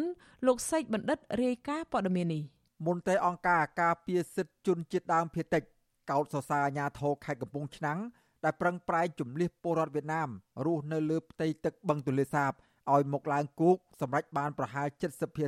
[0.47, 2.43] លោកសេកបណ្ឌិតរាយការណ៍ព័ត៌មាននេះ
[2.87, 5.63] មន្ត្រីអង្គការការពារសិទ្ធិជនជាតិដើមភាគតិច
[6.11, 7.99] កោតសរសើរអាជ្ញាធរខេត្តកំពង់ឆ្នាំង
[8.45, 10.29] ដែលប្រឹងប្រែងជំលះពលរដ្ឋវៀតណាម
[10.65, 12.53] រស់នៅលើផ្ទៃទឹកបឹងទន្លេសាប
[12.93, 14.89] ឲ្យមកឡើងគោកសម្រាប់បានប្រហែល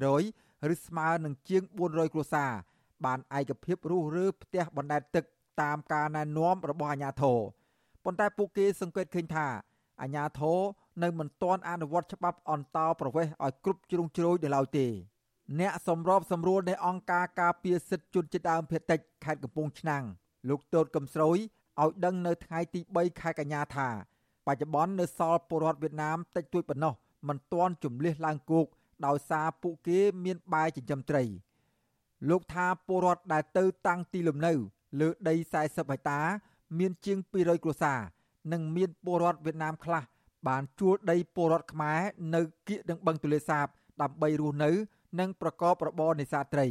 [0.03, 2.53] 70%ឬស្មើនឹងជាង400គ្រួសារ
[3.05, 5.25] បានឯកភាពរស់រើផ្ទះបណ្ដែតទឹក
[5.63, 7.39] តាមការណែនាំរបស់អាជ្ញាធរ
[8.05, 9.47] ប៉ុន្តែពួកគេសង្កេតឃើញថា
[10.01, 10.59] អាជ្ញាធរ
[11.03, 14.87] នៅមិនទាន់អនុវត្តច្បាប់អន្តោប្រវេសន៍ឲ្យគ្រប់ជ្រុងជ្រោយនៅឡើយទេ
[15.61, 20.05] អ្នកសម្របសម្រួលនៃអង្គការការពារសិទ្ធិជនជាតិដើមភាគតិចខេត្តកំពង់ឆ្នាំង
[20.49, 21.39] លោកតូតកំស្រួយ
[21.81, 23.89] ឲ្យដឹងនៅថ្ងៃទី3ខែកញ្ញាថា
[24.47, 26.95] បច្ចុប្បន្ននៅសល់ពលរដ្ឋវៀតណាមតិចតួចប៉ុណ្ណោះ
[27.29, 28.67] មិនទាន់ជំលះឡើងគោក
[29.07, 31.23] ដោយសារពួកគេមានបែចិញ្ចឹមត្រី
[32.29, 34.53] លោកថាពលរដ្ឋដែលទៅតាំងទីលំនៅ
[35.01, 36.21] លើដី40ហិកតា
[36.79, 38.01] មានជាង200គ្រួសារ
[38.53, 40.03] និងមានពលរដ្ឋវៀតណាមខ្លះ
[40.49, 42.01] បានជួលដីពលរដ្ឋខ្មែរ
[42.35, 43.67] នៅគៀកនឹងបឹងទលេសាប
[44.03, 44.71] ដើម្បីរស់នៅ
[45.21, 46.67] និងប្រកបរបរនេសាទត្រី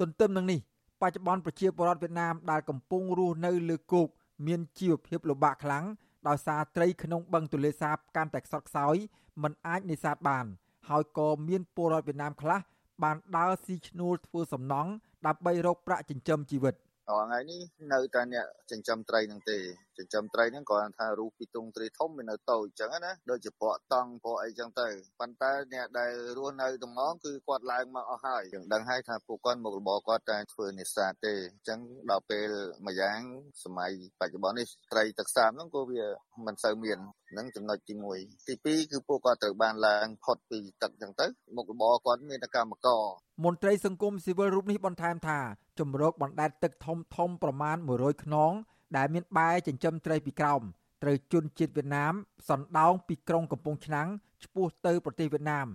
[0.00, 0.60] ទន្ទឹមនឹងនេះ
[1.00, 4.08] បច្ចុប្បន្នប្រជាពលរដ្ឋវៀតណាមដែលកំពុងរស់នៅលើគោក
[4.46, 5.84] មានជីវភាពលំបាកខ្លាំង
[6.28, 8.96] ដោយសារត្រីក្នុងបឹងទលេសាបកាន់តែខ្សត់ខ្សោយ
[9.42, 10.46] មិនអាចនេសាទបាន
[10.88, 12.58] ហើយក៏មានពលរដ្ឋវៀតណាមខ្លះ
[13.02, 14.90] បានដើរស៊ីឈ្នួលធ្វើសំណង់
[15.26, 16.74] ដើម្បីរកប្រាក់ចិញ្ចឹមជីវិត។
[17.10, 17.60] រាល់ថ្ងៃនេះ
[17.92, 19.58] នៅតែអ្នកចិញ្ចឹមត្រីនឹងទេ
[19.98, 24.88] ចិញ្ចឹមត្រីហ្នឹងគាត់ថារូបពីទងត្រីធំវានៅតូចអញ្ចឹងណាដូចជាពកតង់ពកអីចឹងទៅ
[25.20, 31.78] ប៉ុន្តែអ្នកដែលរស់នៅតំងគឺគាត់ឡើងមកអស់ហើយយើងដឹងហើយថាពួកគាត់មុខរបរគាត់តែធ្វើនេសាទទេអញ្ចឹង
[32.10, 32.48] ដល់ពេល
[32.86, 33.20] មួយយ៉ាង
[33.64, 36.04] សម័យបច្ចុប្បន្ននេះត្រីទឹកសាបហ្នឹងក៏វា
[36.46, 36.98] មិនសូវមាន
[37.38, 41.26] នឹងចំណុចទី1ទី2គឺពួកគាត់ត្រូវបានឡើងផុតពីទឹកអញ្ចឹងទៅ
[41.56, 43.02] មុខរបរគាត់មានតែកម្មករ
[43.44, 45.38] មន្ត្រីសង្គមស៊ីវិលរូបនេះបន្ថែមថា
[45.78, 48.52] ជំរកបណ្ដែតទឹកធំធំប្រមាណ100ខ្នង
[48.96, 50.62] ដែលមានបែចិញ្ចឹមត្រីពីក្រោម
[51.02, 52.14] ត្រូវជន់ជាតិវៀតណាម
[52.48, 54.08] សណ្ដោងពីក្រុងកំពង់ឆ្នាំង
[54.44, 55.66] ឆ្ពោះទៅប្រទេសវៀតណាម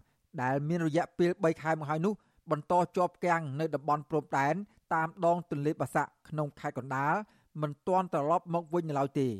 [0.42, 2.14] ដែលមានរយៈពេល3ខែមកហើយនោះ
[2.52, 4.56] បន្តជាប់គាំងនៅតំបន់ព្រំដែន
[4.94, 7.14] តាមដងទន្លេបាសាក់ក្នុងខេត្តកណ្ដាល
[7.62, 9.34] មិនទាន់ត្រឡប់មកវិញនៅឡើយទេត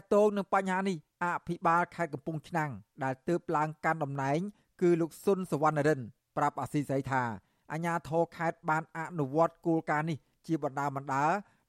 [0.00, 2.70] កតងនឹងបញ្ហានេះអភិបាលខេត្តកំពង់ឆ្នាំង
[3.04, 4.38] ដែលទើបឡើងកាន់តំណែង
[4.80, 6.00] គឺលោកស៊ុនសវណ្ណរិន
[6.36, 7.22] ប្រាប់អាស៊ីសេរីថា
[7.72, 11.24] អាជ្ញាធរខេត្តបានអនុវត្តគោលការណ៍នេះជាបណ្ដាបណ្ដា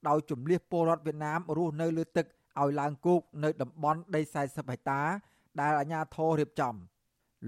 [0.08, 2.26] ដោយជំលះពលរដ្ឋវៀតណាមរស់នៅលើទឹក
[2.60, 5.02] ឲ្យឡើងគោកនៅតំបន់ដី40ហិកតា
[5.62, 6.76] ដែលអាជ្ញាធររៀបចំ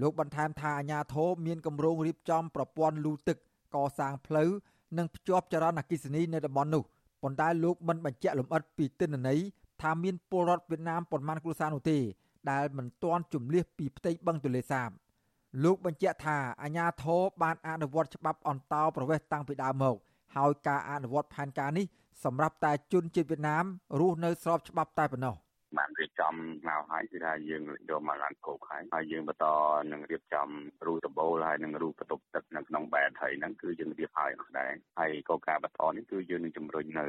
[0.00, 3.36] លោកបន្ថែមថាអាជ្ញាធរមានគម្រោងរៀបចំប្រព័ន្ធលូទឹក
[3.74, 4.50] កសាងផ្លូវ
[4.98, 6.82] និងភ្ជាប់ចរន្តអគ្គិសនីនៅតំបន់នោះ
[7.22, 9.40] ប៉ុន្តែលោកមិនបញ្ជាក់លម្អិតពីទិន្នន័យ
[9.82, 11.98] ថាមានពលរដ្ឋវៀតណាមប៉ុន្មានគ្រួសារនោះទេ
[12.50, 14.90] ដែលមិនទាន់ជំលះពីផ្ទៃបឹងទន្លេសាប
[15.64, 19.96] លោកបញ្ជាក់ថាអាជ្ញាធរបានអនុវត្តច្បាប់អន្តោប្រវេសន៍តាំងពីដើមមក
[20.36, 21.86] ហើយការអនុវត្តផែនការនេះ
[22.24, 23.64] សម្រាប់តែជនជាតិវៀតណាម
[24.00, 25.36] រស់នៅស្របច្បាប់តែប៉ុណ្ណោះ
[25.78, 26.34] បានរៀបចំ
[26.68, 29.46] មកហើយគឺថាយើងយកមកឡើងគោកហើយហើយយើងបន្ត
[29.92, 30.48] នឹងរៀបចំ
[30.86, 37.06] រូតបូលហើយនឹងរូបបន្ទប់ទឹកនៅក្នុងបែតហើយហ្នឹងគឺយើងរៀបហើយអស់ដែរហើយក៏ការបន្តនេះគឺយើងនឹងជំរុញនៅ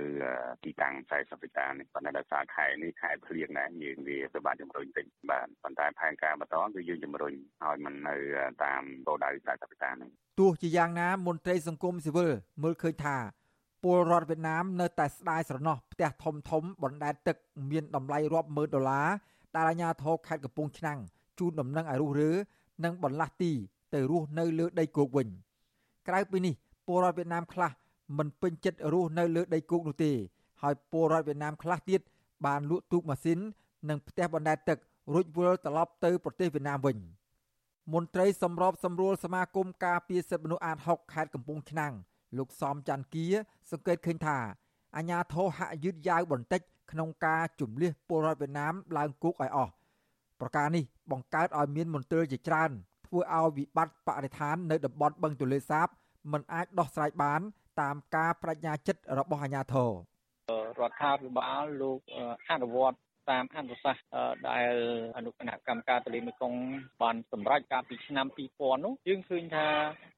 [0.64, 8.16] ទីតាំង40វិតានេះប៉ុន្តែដោយសារខែនេះខែភ្លៀងដែរយើងវាទៅបានជំរុញតិចបាទប៉ុន្តែផែនការបន្តគឺយើងជំរុញឲ្យมันនៅ
[8.64, 12.32] តាមគោលដៅ40វិតាហ្នឹងទោះជាយ៉ាងណាមន្ត្រីសង្គមស៊ីវិល
[12.64, 13.18] មើលឃើញថា
[13.84, 17.38] ពលរដ្ឋវៀតណាមនៅតែស្ដាយស្រណោះផ្ទះធំធំបណ្ដែតទឹក
[17.72, 19.08] មានតម្លៃរាប់ម៉ឺនដុល្លារ
[19.56, 21.00] ដែលអាជ្ញាធរខេត្តកំពង់ឆ្នាំង
[21.40, 22.32] ជូនដំណឹងឲ្យរុះរើ
[22.84, 23.52] និងបន្លាស់ទី
[23.94, 25.28] ទៅរស់នៅលើដីគោកវិញ
[26.08, 26.54] ក្រៅពីនេះ
[26.88, 27.72] ពលរដ្ឋវៀតណាមខ្លះ
[28.18, 30.12] មិនពេញចិត្តរស់នៅលើដីគោកនោះទេ
[30.62, 32.02] ហើយពលរដ្ឋវៀតណាមខ្លះទៀត
[32.46, 33.40] បានលក់ទូកម៉ាស៊ីន
[33.90, 34.78] និងផ្ទះបណ្ដែតទឹក
[35.14, 36.98] រួចវិលត្រឡប់ទៅប្រទេសវៀតណាមវិញ
[37.94, 41.94] មន្ត្រីសម្របសម្រួលសមាគមការពារសិទ្ធិមនុស្សអាត6ខេត្តកំពង់ឆ្នាំង
[42.38, 43.26] លោកសំច័ន្ទគា
[43.72, 44.38] សង្កេតឃើញថា
[44.98, 49.72] អាញាធរហាក់យឺតយ៉ាវបន្តិចក្នុងការជំលះពលរដ្ឋវៀតណាមឡើងគុកឲ្យអស់
[50.40, 52.72] ប្រការនេះបង្កើតឲ្យមានមន្ទិលជាច្រើន
[53.08, 55.88] ធ្វើឲ្យវិបត្តិបរិស្ថាននៅតំបន់បឹងទន្លេសាប
[56.32, 57.42] មិនអាចដោះស្រាយបាន
[57.82, 59.92] តាមការបដិញ្ញាចិត្តរបស់អាជ្ញាធរ
[60.80, 62.00] រដ្ឋាភិបាលលោក
[62.52, 62.98] អនុវត្ត
[63.32, 64.06] តាមអនុសាសន៍
[64.50, 64.74] ដែល
[65.18, 66.60] អនុគណៈកម្មការទន្លេមេគង្គ
[67.02, 69.68] បានសម្រេចកាលពីឆ្នាំ2000នោះយើងឃើញថា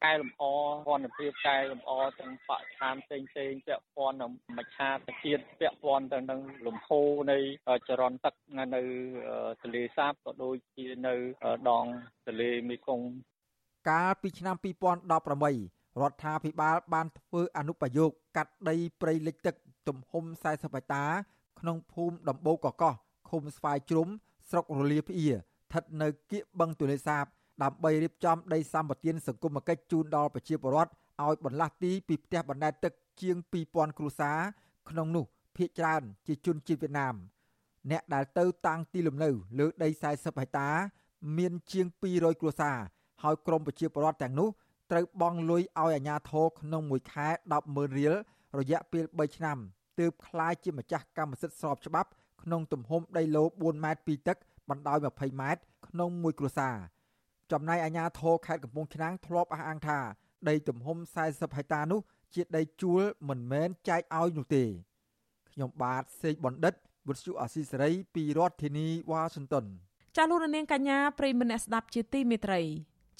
[0.05, 0.43] កែលម្អ
[0.87, 4.89] ភណ្ឌភាពកែលម្អទាំងបរិស្ថានផ្សេងផ្សេងពាក់ព័ន្ធនឹងមច្ឆា
[5.23, 7.37] ជាតិពាក់ព័ន្ធទៅនឹងលំហូរនៃ
[7.87, 8.33] ចរន្តទឹក
[8.75, 8.81] នៅ
[9.61, 11.15] ទន្លេសាបក៏ដូចជានៅ
[11.69, 11.85] ដង
[12.27, 13.07] ទន្លេមេគង្គ
[13.89, 19.55] កាលពីឆ្នាំ2018រដ្ឋាភិបាលបានធ្វើអនុប្រយោគកាត់ដីព្រៃលិចទឹក
[19.87, 21.05] ទំហំ40ហិកតា
[21.65, 22.93] ក្នុងភូមិដំបូកកកោះ
[23.29, 24.07] ឃុំស្វាយជ្រុំ
[24.49, 27.25] ស្រុករលាភ្អៀស្ថិតនៅគៀកបឹងទលេសាប
[27.63, 30.91] ដើម្បីរៀបចំដីសម្បត្តិសង្គមគិច្ចជូនដល់ប្រជាពលរដ្ឋ
[31.23, 34.39] ឲ្យបន្លាស់ទីពីផ្ទះបណ្ដែតទឹកជាង2000គ្រួសារ
[34.89, 35.25] ក្នុងនោះ
[35.55, 37.15] ភ ieck ច្រើនជាជនជាតិវៀតណាម
[37.91, 40.69] អ្នកដែលទៅតាំងទីលំនៅលើដី40ហិកតា
[41.37, 42.77] មានជាង200គ្រួសារ
[43.23, 44.49] ហើយក្រមប្រជាពលរដ្ឋទាំងនោះ
[44.91, 47.27] ត្រូវបង់លុយឲ្យអាជ្ញាធរក្នុងមួយខែ
[47.63, 48.13] 100,000រៀល
[48.59, 49.59] រយៈពេល3ឆ្នាំ
[49.98, 52.10] ទើបคล้ายជាម្ចាស់កម្មសិទ្ធិស្របច្បាប់
[52.42, 54.36] ក្នុងទំហំដីឡូ4ម៉ែត្រពីទឹក
[54.70, 56.76] បណ្ដោយ20ម៉ែត្រក្នុងមួយគ្រួសារ
[57.52, 59.98] ចំណែកអាជ្ញាធរខេត្តកំពង់ឆ្នាំងធ្លាប់អះអាងថា
[60.48, 62.00] ដីទំហំ40ហិកតានោះ
[62.34, 64.64] ជាដីជួលមិនមែនចែកឲ្យនោះទេ
[65.50, 66.74] ខ្ញុំបាទសេកបណ្ឌិត
[67.08, 69.64] វុទ្ធុអាស៊ីសេរីពីរដ្ឋធានីវ៉ាស៊ីនតោន
[70.16, 72.60] ចាលោកនាងកញ្ញាប្រិមនៈស្ដាប់ជាទីមេត្រី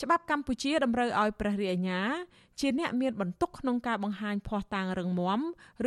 [0.02, 2.02] ច្បាប់កម្ពុជាតម្រូវឲ្យព្រះរាជអាជ្ញា
[2.60, 5.40] ជាអ្នកមានបន្ទុកក្នុងការបង្ហាញភ័ស្តុតាងរឹងមាំ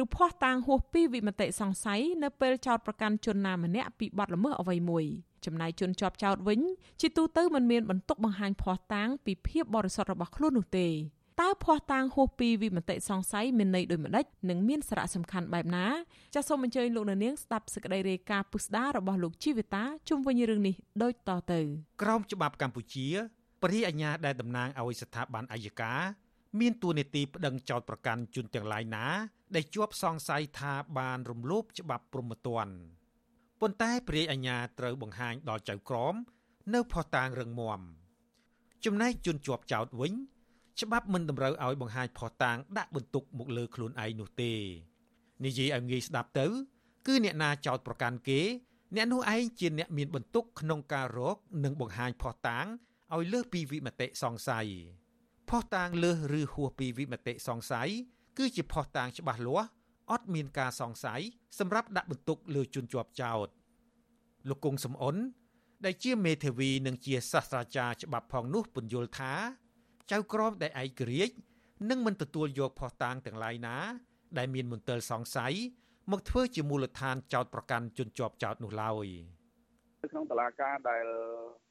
[0.02, 5.04] ឬភ័ស្តុតាងហួសពីវិមតិសង្ស័យនៅពេលចោទប្រកាន់ជនណាម្នាក់ពីបទល្មើសអ្វីមួយ
[5.44, 6.60] ចំណែកជនជាប់ចោទវិញ
[7.00, 10.88] ជាទូទៅមិនមានបន្ទុកបង្ហាញភ័ស្តុតាងពីភាពបរិសុទ្ធរបស់ខ្លួននោះទេ
[11.40, 15.86] តើភ័ស្តុតាងហួសពីវិមតិសង្ស័យមានន័យដូចម្ដេចនិងមានសារៈសំខាន់បែបណា
[16.34, 21.60] ចាសសូមអញ្ជើញលោកនាងស្ដាប់សេចក្តីរាយការណ៍ពុស្ដារបស់លោកជីវិតាជុំវិញរឿងនេះដូចតទៅ
[22.02, 23.06] ក្រមច្បាប់កម្ពុជា
[23.62, 25.94] ព្រះអាជ្ញាដែលតំណាងឲ្យស្ថាប័នអាយកា
[26.60, 29.06] មានទួនាទីប្តឹងចោតប្រកាន់ជនទាំងឡាយណា
[29.54, 32.74] ដែលជាប់សង្ស័យថាបានរំលោភច្បាប់ព្រហ្មទណ្ឌ
[33.60, 36.14] ប៉ុន្តែព្រះអាជ្ញាត្រូវបង្ហាញដល់ចៅក្រម
[36.74, 37.80] នៅផុសតាងរឹងមាំ
[38.84, 40.12] ចំណែកជនជាប់ចោតវិញ
[40.80, 44.52] ច្បាប់មិនតម្រូវឲ្យបង្ហាញផុសតាងដាក់បន្ទុកមកលើខ្លួនឯងនោះទេ
[45.44, 46.46] និយាយឲ្យងាយស្ដាប់ទៅ
[47.06, 48.40] គឺអ្នកណាចោតប្រកាន់គេ
[48.96, 52.66] អ្នកនោះឯងជាអ្នកមានបន្ទុកក្នុងការរកនិងបង្ហាញផុសតាង
[53.14, 54.68] ឲ្យលើសពីវិមតិសង្ស័យ
[55.48, 57.90] ផុសតាងលើសឬហួសពីវិមតិសង្ស័យ
[58.38, 59.68] គឺជាផុសតាងច្បាស់លាស់
[60.10, 61.20] អត់មានការសង្ស័យ
[61.58, 63.48] សម្រាប់ដាក់បន្ទុកលើជនជាប់ចោត
[64.48, 65.16] លោកគង់សំអន
[65.84, 69.32] ដែលជាមេធាវីនិងជាសាស្ត្រាចារ្យច្បាប់ផងនោះពន្យល់ថា
[70.10, 71.34] ចៅក្រមដែលឯករាជ្យ
[71.90, 73.76] នឹងមិនទទួលយកផុសតាងទាំងឡាយណា
[74.38, 75.54] ដែលមានមន្ទិលសង្ស័យ
[76.10, 79.06] មកធ្វើជាមូលដ្ឋានចោតប្រកាន់ជនជាប់ចោតនោះឡើយ
[80.12, 81.06] ក្នុងតឡាការដែល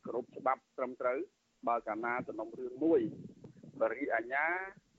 [0.06, 1.20] គោរពច្បាប់ត្រឹមត្រូវ
[1.68, 3.02] បើកាលណាសំណុំរឿងមួយ
[3.82, 4.46] បរិយាអញ្ញា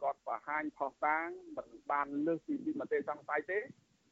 [0.02, 3.58] គាត់បង្ហាញផុសតាងមិនបានលើសពីវិមតិសង្ស័យទេ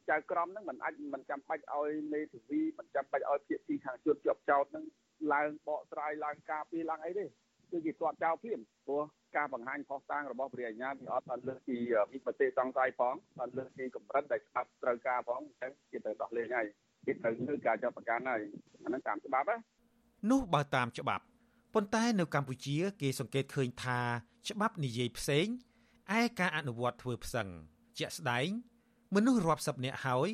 [0.09, 4.85] ចៅក្រមនឹងមិនអាចមិនចាំបាច់ឲ្យមេធាវីមិនចាំបាច់ឲ្យភាគីខាងជួតជាប់ចោតនឹង
[5.33, 9.03] ឡើងបកស្រាយឡើងការពីឡើងអីទេគឺគេគាត់ចោលភ្លាមព្រោះ
[9.35, 11.77] ការបង្ហាញផុសតាងរបស់ព្រះអញ្ញាវាអត់អត់លើសពី
[12.13, 16.67] វិមតិសង្ស័យផងអត់លើសពីកម្រិតដែលច្បាប់ត្រូវការផងអញ្ចឹងគេទៅដោះលែងហើយ
[17.07, 18.41] គេត្រូវលើការចាប់ប្រកាន់ហើយ
[18.83, 19.57] អាហ្នឹងតាមច្បាប់ណា
[20.31, 21.23] នោះបើតាមច្បាប់
[21.73, 23.99] ប៉ុន្តែនៅកម្ពុជា គេសង្កេតឃើញថា
[24.49, 25.47] ច្បាប់និយាយផ្សេង
[26.19, 27.47] ឯការអនុវត្តធ្វើផ្សឹង
[27.97, 28.47] ជាក់ស្ដែង
[29.15, 30.29] មនុស្សរាប់សិបនាក់ហើយ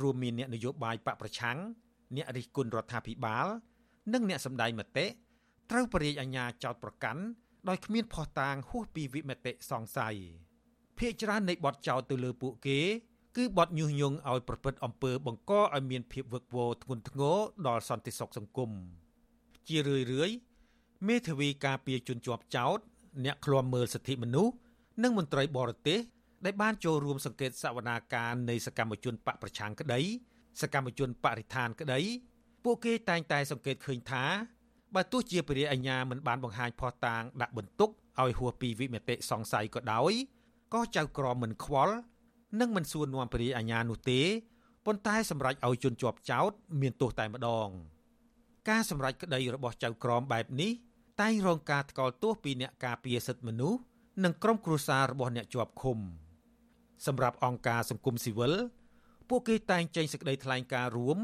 [0.00, 1.58] រួមមានអ្នកនយោបាយបកប្រឆាំង
[2.16, 3.46] អ្នករិះគន់រដ្ឋាភិបាល
[4.12, 5.06] និងអ្នកសម្ដែងមតិ
[5.70, 7.22] ត្រូវបរិយាអាញាចោតប្រកាន់
[7.68, 10.16] ដោយគ្មានភ័ស្តុតាងហួសពីវិមតិសង្ស័យ
[10.98, 12.80] ភាគច្រើននៃបទចោតទៅលើពួកគេ
[13.36, 17.36] គឺបទញុះញង់ឲ្យប្រព្រឹត្តអំពើបង្កឲ្យមានភាពវឹកវរធ្ងន់ធ្ងរ
[17.66, 18.70] ដល់សន្តិសុខសង្គម
[19.68, 20.30] ជារឿយរឿយ
[21.08, 22.78] មេធាវីការពារជនជាប់ចោត
[23.24, 24.54] អ្នកឃ្លាំមើលសិទ្ធិមនុស្ស
[25.02, 25.98] និងមន្ត្រីបរទេស
[26.44, 30.00] ដែលបានចូលរួមសង្កេតសវនាការនៃសកម្មជនបកប្រឆាំងក្តី
[30.62, 32.00] សកម្មជនបរិស្ថានក្តី
[32.64, 34.24] ពួកគេតែងតែសង្កេតឃើញថា
[34.94, 40.12] បើទោះជាពរិយាអាញាមិនបានបង្ហាញភ័ស្តុតាងដាក់បន្ទុកឲ្យហួសពីវិមតិសង្ស័យក៏ដោយ
[40.74, 41.96] ក៏ចៅក្រមមិនខ្វល់
[42.60, 44.20] និងមិនសួរនាំពរិយាអាញានោះទេ
[44.86, 47.68] ប៉ុន្តែសម្រេចឲ្យជនជាប់ចោតមានទោសតែម្ដង
[48.68, 50.72] ការសម្រេចក្តីរបស់ចៅក្រមបែបនេះ
[51.20, 53.80] តែងរងការថ្កោលទោសពីអ្នកការពារសិទ្ធិមនុស្ស
[54.24, 55.98] និងក្រុមគ្រួសាររបស់អ្នកជាប់ឃុំ
[57.06, 58.52] សម្រាប់អង្គការសង្គមស៊ីវិល
[59.28, 61.18] ពួកគេតែងចេញសេចក្តីថ្លែងការណ៍រួម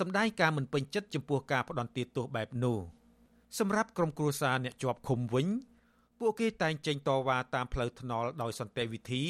[0.00, 2.78] សម្ដែងការមិនពេញចិត្តចំពោះការផ្ដន់ទាទោសបែបនោះ
[3.58, 5.46] សម្រាប់ក្រុមគ្រួសារអ្នកជាប់ឃុំវិញ
[6.20, 9.24] ពួកគេតែងចេញតវ៉ាតាមផ្លូវថ្នល់ដោយសន្តិវិធី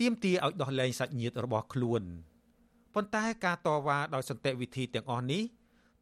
[0.00, 2.02] ទាមទារឲ្យដោះលែងសាច់ញាតិរបស់ខ្លួន
[2.94, 5.42] ប៉ុន្តែការតវ៉ាដោយសន្តិវិធីទាំងអស់នេះ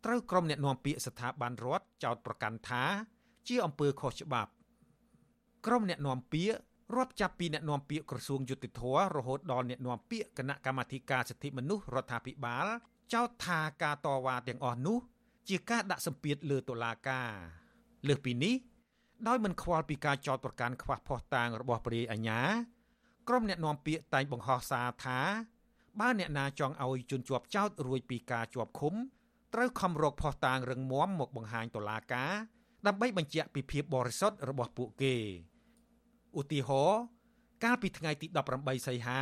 [0.04, 2.84] ត្រូវក្រុមអ្នកណែនាំពាក្យស្ថាប័នរដ្ឋចោទប្រកាន់ថា
[3.48, 4.50] ជាអំពើខុសច្បាប់
[5.66, 6.52] ក្រុមអ្នកណែនាំពាក្យ
[6.96, 8.82] រាប់ចាប់ពីអ្នកណែនាំពាក្យក្រសួងយុតិធធ
[9.16, 12.66] រហូតដល់អ្នកណែនាំពាក្យគណៈកម្មាធិការសិទ្ធិមនុស្សរដ្ឋាភិបាល
[13.14, 14.98] ចោទថាការតវ៉ាទាំងអស់នោះ
[15.48, 17.30] ជាការដាក់សម្ពាធលើតុលាការ
[18.08, 18.54] លើសពីនេះ
[19.28, 22.40] ដោយមិនខ្វល់ពីការចោទប្រកាន់ខ្វះភ័ស្តុតាងរបស់ព្រះរាជអាជ្ញា
[23.30, 25.18] ក្រុមអ្នកណែនាំពាក្យតែងបង្ហោះសារថា
[26.00, 28.94] បើអ្នកណាចង់ឲ្យជន់ជាប់ចោទរួចពីការជាប់ឃុំ
[29.54, 32.32] ត្រូវខំរកភ័ស្តុតាងរឹងមាំមកបង្ហាញតុលាការ
[32.86, 35.14] ដើម្បីបញ្ជាក់ពីភាពបរិសុទ្ធរបស់ពួកគេ
[36.38, 37.00] ឧទាហរណ៍
[37.64, 39.20] កាលពីថ្ងៃទី18សីហា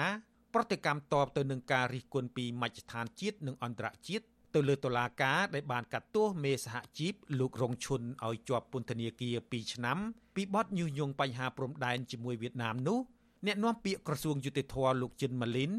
[0.55, 9.99] ប្រតិកម្មតបទៅនឹងការរិះគន់ពីមជ្ឈដ្ឋានជាតិនិងអន្តរជាតិទៅលើតុលាការដែលបានកាត់ទោសមេសហជីពលោករងឈុនឲ្យជាប់ពន្ធនាគារ2ឆ្នាំ
[10.35, 13.01] ពីបទញុះញង់បញ្ហាព្រំដែនជាមួយវៀតណាមនោះ
[13.47, 15.73] អ្នកនាំពាក្យក្រសួងយុតិធធលោកជិនម៉ាលីន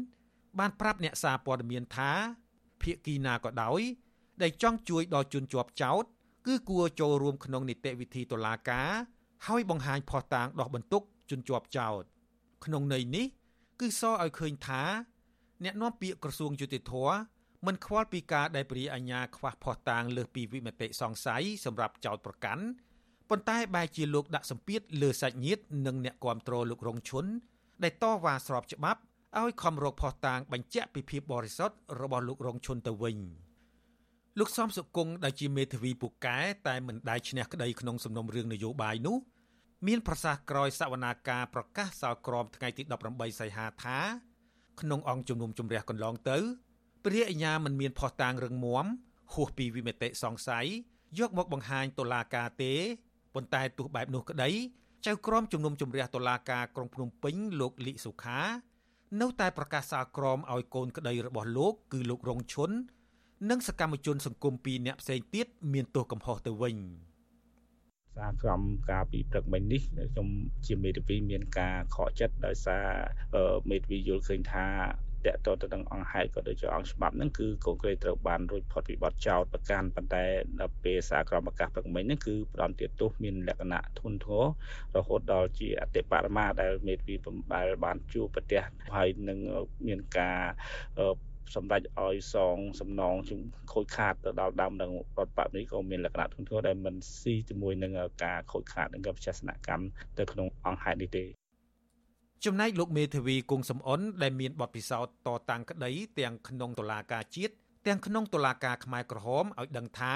[0.58, 2.10] បានប្រាប់អ្នកសារព័ត៌មានថា
[2.82, 3.80] ភៀកគីណាក៏ដោយ
[4.42, 6.04] ដែលចង់ជួយដល់ជនជាប់ចោត
[6.46, 8.90] គឺគួរចូលរួមក្នុងនីតិវិធីតុលាការ
[9.46, 12.02] ហើយបង្ហាញភស្តុតាងដោះបន្ទុកជនជាប់ចោត
[12.64, 13.26] ក្នុងន័យនេះ
[13.80, 14.82] គឺសរឲ្យឃើញថា
[15.64, 16.94] អ្នកនាំពាក្យក្រសួងយុតិធធ
[17.66, 22.64] មិនខ្វល់ពីការដែលព្រះអាញាខ្វះភស្តុតាងលើសពីវិមតិសង្ស័យសម្រាប់ចោតប្រកាន់
[23.30, 27.26] ប៉ុន្តែបែរជាលោកដាក់សម្ពាធលើសាច់ញាតិនិងអ្នកគាំទ្រលោករងឈុន
[27.84, 29.00] ដែលតវ៉ាស្របច្បាប់
[29.40, 33.18] ឲ្យខំរកភស្តុតាងបញ្ជាក់ពីភាពបរិសុទ្ធរបស់លោករងឈុនទៅវិញ
[34.38, 36.38] លោកសំសុគង្គដែលជាមេធាវីពូកែ
[36.68, 39.16] តែមិនដែលឈ្នះក្តីក្នុងសំណុំរឿងនយោបាយនោះ
[39.86, 43.98] មានប្រសាសន៍ក្រោយសវនាការប្រកាសសាលក្រមថ្ងៃទី18សីហាថា
[44.80, 46.38] ក្នុងអង្គជំនុំជម្រះកន្លងទៅ
[47.04, 48.86] ព្រះអញ្ញាមិនមានភស្តុតាងរឹងមាំ
[49.32, 50.66] ហួសពីវិមតិសង្ស័យ
[51.18, 52.72] យកមកបង្ហាញតុលាការទេ
[53.34, 54.50] ប៉ុន្តែទោះបែបនោះក្តី
[55.06, 58.40] ចៅក្រមជំនុំជម្រះតុលាការក្រុងភ្នំពេញលោកលីសុខា
[59.20, 62.70] នៅតែប្រកាសសាលក្រមឲ្យកូនក្តីរបស់លោកគឺលោករងឈុន
[63.50, 66.76] និងសកម្មជនសង្គមពីរអ្នកផ្សេងទៀតមានទោសកំហុសទៅវិញ
[68.16, 70.28] សារក្រមការពីព្រឹកមិញនេះខ្ញុំ
[70.66, 72.86] ជាមេធាវីមានការខកចិត្តដោយសារ
[73.70, 74.66] មេធាវីយល់ឃើញថា
[75.26, 80.24] តកតទៅនឹងអង្គហេតុក៏ដូចជាអង្គច្បាប់ហ្នឹងគឺកូនក្រីត្រូវបានរួចផុតពីបទចោទប្រកាន់ប៉ុន្តែ
[80.60, 84.44] ដល់ពេលសារក្រមអាកាសព្រឹកមិញហ្នឹងគឺផ្ដំទៀតទោសមានលក្ខណៈធ្ងន់ធ្ងរ
[84.96, 88.62] រហូតដល់ជាអតិបរមាដែលមេធាវីបំបែលបានជួបប្រទះ
[88.94, 89.38] ហើយនឹង
[89.86, 90.38] មានការ
[91.54, 93.30] សម្ដេចឲ្យសងសំណងជ
[93.72, 97.92] ខូចខាតទៅដល់ដើមនឹងរដ្ឋបတ်នេះក៏មានលក្ខណៈធ្ងន់ធ្ងរដែលមិនស៊ីជាមួយនឹង
[98.24, 99.84] ការខូចខាតនឹងវិជាសនកម្ម
[100.18, 101.39] ទៅក្នុងអង្គហេតុនេះទេ
[102.44, 107.54] ចំណែកលោកមេធាវីគង់សំអនដែលមានបទពិសោធន៍តតាំងក្តីទាំងក្នុងតុលាការជាតិ
[107.86, 110.14] ទាំងក្នុងតុលាការខ្មែរក្រហមឲ្យដឹងថា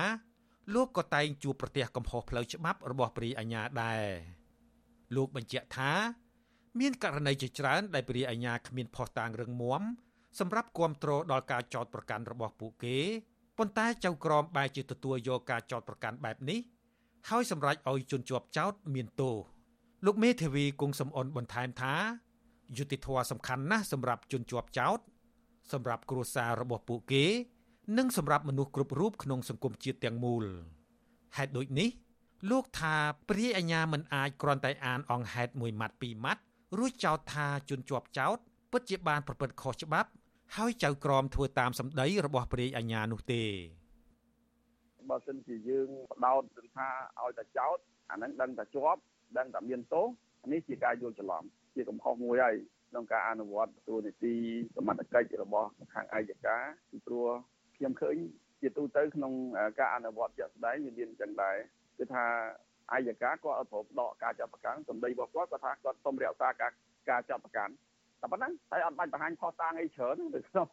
[0.74, 4.02] លោកក៏តែងជួបប្រទះកំហុសផ្លូវច្បាប់របស់ព្រះអាញាដែរ
[5.14, 5.92] លោកបញ្ជាក់ថា
[6.80, 9.82] មានករណីជាច្រើនដែលព្រះអាញាគ្មានភស្តុតាងរឹងមាំ
[10.38, 12.98] សម្រាប់គ្រប់គ្រងដល់ការចោទប្រកាន់របស់ពួកគេ
[13.58, 16.60] ប៉ុន្តែចៅក្រមបែរជាទទួលយកការចោទប្រកាន់បែបនេះ
[17.28, 19.53] ហើយសម្រេចឲ្យជនជាប់ចោទមានទោស
[20.06, 21.94] លោកមេធាវីគង់សំអនបន្ថែមថា
[22.76, 24.98] យុតិធធសំខាន់ណាស់សម្រាប់ជនជាប់ចោទ
[25.72, 27.24] សម្រាប់គ្រួសាររបស់ពួកគេ
[27.98, 30.44] និងសម្រាប់មនុស្សគ្រប់រូបក្នុងសង្គមជាតិទាំងមូល
[31.36, 31.88] ហេតុដូចនេះ
[32.50, 32.94] លោកថា
[33.28, 36.42] ព្រះអញ្ញាមិនអាចគ្រាន់តែអានអង្គហេតុមួយម៉ាត់ពីរម៉ាត់
[36.78, 38.36] រួចចោទថាជនជាប់ចោទ
[38.72, 40.10] ពិតជាបានប្រព្រឹត្តខុសច្បាប់
[40.56, 43.42] ហើយចៅក្រមធ្វើតាមសម្ដីរបស់ព្រះអាញានោះទេ
[45.10, 46.42] បើសិនជាយើងបដោត
[46.76, 46.88] ថា
[47.22, 47.78] ឲ្យតែចោត
[48.10, 49.00] អាហ្នឹងដឹងតែជាប់
[49.38, 50.06] ដឹងតែមានទោស
[50.52, 51.42] នេះជាការយល់ច្រឡំ
[51.74, 52.56] ជាកំហុសមួយហើយ
[52.90, 54.34] ក្នុងការអនុវត្តទូនីតិ
[54.76, 57.28] សមត្ថកិច្ចរបស់ខាងអัยការពីព្រោះ
[57.76, 58.16] ខ្ញុំឃើញ
[58.60, 59.32] ជាទូទៅក្នុង
[59.78, 61.56] ការអនុវត្តជាក់ស្ដែងវាមានអញ្ចឹងដែរ
[61.98, 62.24] គឺថា
[62.92, 66.72] អัยការគាត់អត់ប្រដកការចាប់ប្រកាន់សម្ដីរបស់គាត់គាត់ថាគាត់សូមរក្សាការ
[67.10, 67.72] ការចាប់ប្រកាន់
[68.20, 70.66] តែប៉ុណ្ណឹងហើយអត់បាច់បង្ហាញផុសតាងអីច្រើននៅក្នុង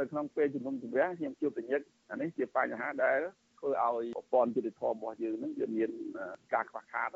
[0.00, 3.18] នៅក្នុងពេលជំនុំជម្រះខ្ញុំជួបតញឹកអានេះជាបញ្ហាដែល
[3.58, 5.90] ធ្វើឲ្យប្រព័ន្ធយុតិធម៌របស់យើងនឹងវាមាន
[6.54, 7.10] ការខ្វះខាត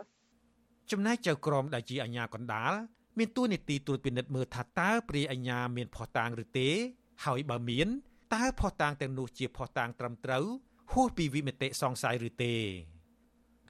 [0.90, 2.72] ចំណែកចៅក្រមដែលជាអាជ្ញាកណ្ដាល
[3.18, 6.68] មានទួនាទីត្រួតពិនិត្យមើលថាតើព្រាយអាជ្ញាមានភ័ស្តុតាងឬទេ
[7.24, 7.88] ហើយបើមាន
[8.34, 10.44] តើភ័ស្តុតាងទាំងនោះជាភ័ស្តុតាងត្រឹមត្រូវ
[10.92, 12.54] ហួសពីវិមតិសង្ស័យឬទេ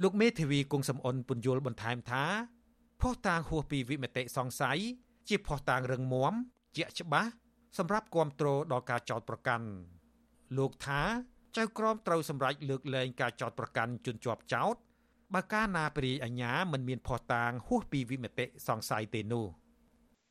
[0.03, 2.25] លោកមេធាវីគង់សំអនពន្យល់បន្ថែមថា
[3.01, 4.79] ភ័ស្តុតាងហួសពីវិមតិសង្ស័យ
[5.29, 6.33] ជាភ័ស្តុតាងរឹងមាំ
[6.77, 7.31] ជាក់ច្បាស់
[7.79, 9.67] សម្រាប់គ្រប់គ្រងដល់ការចោទប្រកាន់
[10.59, 11.01] លោកថា
[11.57, 14.77] ចៅក្រមត្រូវសម្រេចលើកលែងការចោទប្រកាន់ជនជាប់ចោទ
[15.35, 19.47] បើកាលណាព្រីអញ្ញាមិនមានភ័ស្តុតាងហួសពីវិមតិសង្ស័យទេនោះ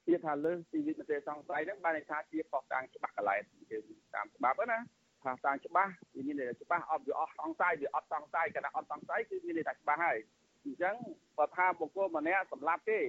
[0.08, 3.42] ជាថាលើសពីវិមតិសង្ស័យហ្នឹងបានន័យថាជាភ័ស្តុតាងច្បាស់កន្លែង
[3.72, 3.84] យើង
[4.16, 4.80] តាមច្បាប់ណា
[5.24, 10.18] ភ័ស្តុតាងច្បាស់វាមានន័យថាច្បាស់អត់វាអស់សង្ស័យវាអត់សង្ស័យគណៈអត់សង្ស័យគឺមានន័យថាច្បាស់ហើយ
[10.66, 10.96] អញ្ចឹង
[11.38, 13.00] បើថាបុគ្គលម្នាក់សម្លាប់ទេ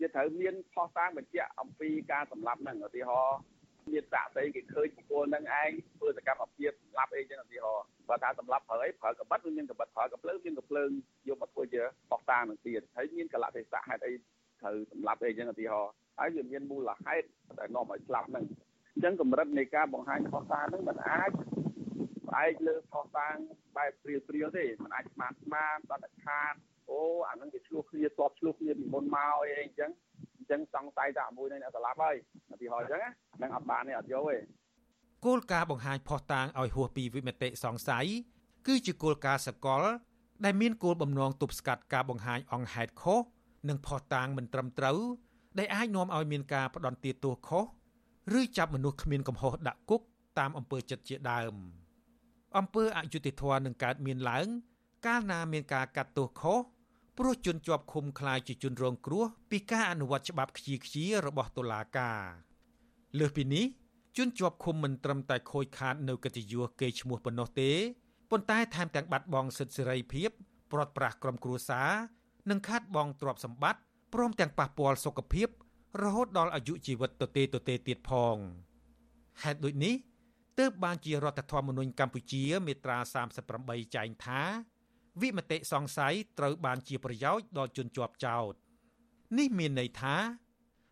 [0.00, 3.38] វាត្រូវមានផុសតាងបញ្ជាក់អំពីការសម្លាប់ហ្នឹងឧទាហរណ៍
[3.93, 10.89] មានសាកសីគេឃើញបុគ្គលនឹងឯងធ្វើសកម្មភាពសម្លាប់អីចឹងឧទាហរណ៍បើថាសម្លាប់ប្រើអីប្រើកបិតឬមានកបិតប្រើកភ្លើងមានកភ្លើង
[11.27, 11.81] យកមកធ្វើជា
[12.11, 17.27] បោះតាងនឹងទៀតហើយមានកលៈទេសៈហេតុអីត្រូវសម្លាប់អីចឹងឧទាហរណ៍ហើយវាមានមូលហេតុ
[17.59, 18.45] ដែលនាំឲ្យស្លាប់ហ្នឹង
[18.93, 21.31] អញ្ចឹងកម្រិតនៃការបង្ហាញខុសតាងហ្នឹងมันអាច
[22.27, 23.35] ផ្អែកលើខុសតាង
[23.77, 26.53] បែបព្រាលព្រាលទេมันអាចស្មានស្មានដល់តែខាត
[26.89, 26.99] អូ
[27.29, 29.91] អាហ្នឹងគេឆ្លោះគ្នាតបឆ្លោះគ្នាពីមុនមកអីអញ្ចឹង
[30.46, 32.16] អញ្ចឹងសង្ស័យថាមួយនឹងអ្នកស្លាប់ហើយ
[32.52, 33.00] ឧទាហរណ៍អញ្ចឹង
[33.36, 34.36] ហ្នឹងអត់បានទេអត់យកទេ
[35.26, 38.06] គោលការណ៍បង្ហាញផុសតាងឲ្យហួសពីវិមតិសង្ស័យ
[38.66, 39.82] គឺជាគោលការណ៍សកល
[40.44, 43.20] ដែលមានគោលបំណងទប់ស្កាត់ការបង្ហាញអង្គហេតុខុស
[43.68, 44.98] និងផុសតាងមិនត្រឹមត្រូវ
[45.58, 47.64] ដែលអាចនាំឲ្យមានការផ្ដន់ទាទោសខុស
[48.38, 50.02] ឬចាប់មនុស្សគ្មានកំហុសដាក់គុក
[50.38, 51.54] តាមអំពើចិត្តជាដើម
[52.58, 54.46] អំពើអយុត្តិធម៌នឹងកើតមានឡើង
[55.06, 56.58] កាលណាមានការកាត់ទោសខុស
[57.18, 62.20] ព្រោះជនជាប់ឃុំខ្លាចជាជនរងគ្រោះពីការអនុវត្តច្បាប់ខ្ជាខ្ជារបស់តុលាការ
[63.18, 63.64] លើសពីនេះ
[64.16, 67.70] ជនជាប់ឃុំមិនត្រឹមតែខូចខាតនៅកិត្តិយសគេឈ្មោះប៉ុណ្ណោះទេ
[68.30, 70.30] ប៉ុន្តែថែមទាំងបាត់បង់សិទ្ធិសេរីភាព
[70.72, 71.90] ព្រាត់ប្រាសក្រុមគ្រួសារ
[72.50, 73.80] និងខាត់បងទ្រព្យសម្បត្តិ
[74.14, 75.48] ព្រមទាំងប៉ះពាល់សុខភាព
[76.02, 78.36] រហូតដល់អាយុជីវិតទៅទេទៅទេទៀតផង
[79.42, 79.94] ហេតុដូចនេះ
[80.58, 82.98] ទើបបានជារដ្ឋធម្មនុញ្ញកម្ពុជា មាត្រា
[83.46, 84.40] 38ចែងថា
[85.22, 88.52] វិមតិសង្ស័យត្រូវបានជាប្រយោជន៍ដល់ជនជាប់ចោត
[89.38, 90.14] នេះមានន័យថា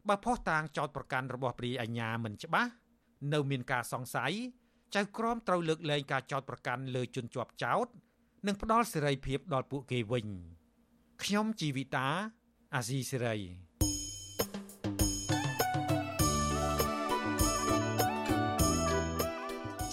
[0.08, 2.70] បើផុសតាងចោតប្រកាន់របស់ព្រាយអាជ្ញាមិនច្បាស់
[3.32, 4.32] នៅមានការសង្ស័យ
[4.94, 7.86] ចៅក្រមត្រូវលើកលែងការចោតប្រកាន់លើជនជាប់ចោត
[8.46, 10.26] និងផ្ដល់សេរីភាពដល់ពួកគេវិញ
[11.22, 12.06] ខ្ញុំជីវិតា
[12.74, 13.36] អាស៊ីសេរី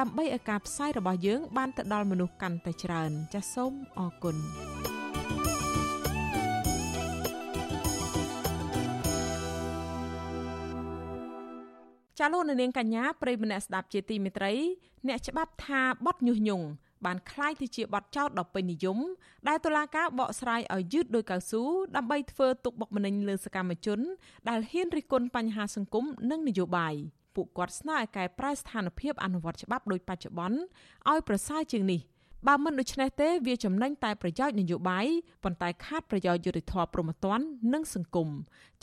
[0.00, 4.36] ដើម្បីឲ្យការផ្សាយរបស់យើងបានទៅដល់មនុស្សកាន់តែច្រើនចាសសូមអរគុណ
[12.18, 14.52] ចាលោកនាងកញ្ញាប្រិយម្នាក់ស្ដាប់ជាទីមេត្រី
[15.08, 16.66] អ្នកច្បាប់ថាបទញុះញង់
[17.04, 18.98] បានคล้ายទៅជាបទចោទដ៏ពេញនិយម
[19.48, 21.62] ដែលតុលាការបកស្រាយឲ្យយឺតដោយកៅស៊ូ
[21.96, 24.00] ដើម្បីធ្វើទុកបុកម្នេញលើសកម្មជន
[24.48, 26.94] ដែលហ៊ានរិះគន់បញ្ហាសង្គមនិងនយោបាយ។
[27.35, 30.57] ពួកគាត់ស្នើឲ្យកែប្រែស្ថានភាពអនុវត្តច្បាប់ដូចបច្ចុប្បន្ន
[31.09, 32.01] ឲ្យប្រសើរជាងនេះ
[32.47, 35.07] បើមិនដូច្នេះទេវាចំណេញតែប្រយោជន៍នយោបាយ
[35.43, 37.39] ប៉ុន្តែខាតប្រយោជន៍យុតិធធម៌ប្រមទ័ន
[37.73, 38.29] និងសង្គម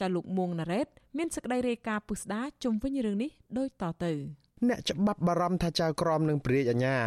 [0.01, 0.86] ចាលោកមួងណារ៉េត
[1.16, 4.12] មានសេចក្តីរាយការណ៍ពុស្ដាជុំវិញរឿងនេះដូចតទៅ
[4.68, 6.99] អ្នកច្បាប់បារម្ភថាចៅក្រមនឹងព្រាយអាញា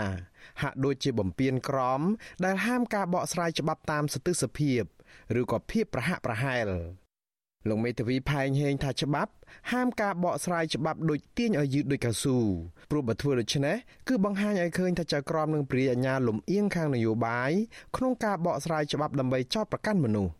[0.61, 2.01] ហាក់ដូចជាបំពេញក្រម
[2.45, 4.81] ដែលហាមការបកស្រាយច្បាប់តាមសន្តិសភាព
[5.39, 6.67] ឬក៏ភាពប្រហាក់ប្រហែល
[7.67, 9.31] លោកមេធាវីផែងហេងថាច្បាប់
[9.71, 12.37] ហាមការបកស្រាយច្បាប់ដូចទាញឲ្យយឺតដូចកៅស៊ូ
[12.91, 13.75] ព្រោះបើធ្វើដូច្នេះ
[14.07, 17.51] គឺបង្ហាញឲ្យឃើញថាចៅក្រមនឹងព្រាយអាជ្ញាលំអៀងខាងនយោបាយ
[17.95, 20.31] ក្នុងការបកស្រាយច្បាប់ដើម្បីចោទប្រកាន់មនុស្ស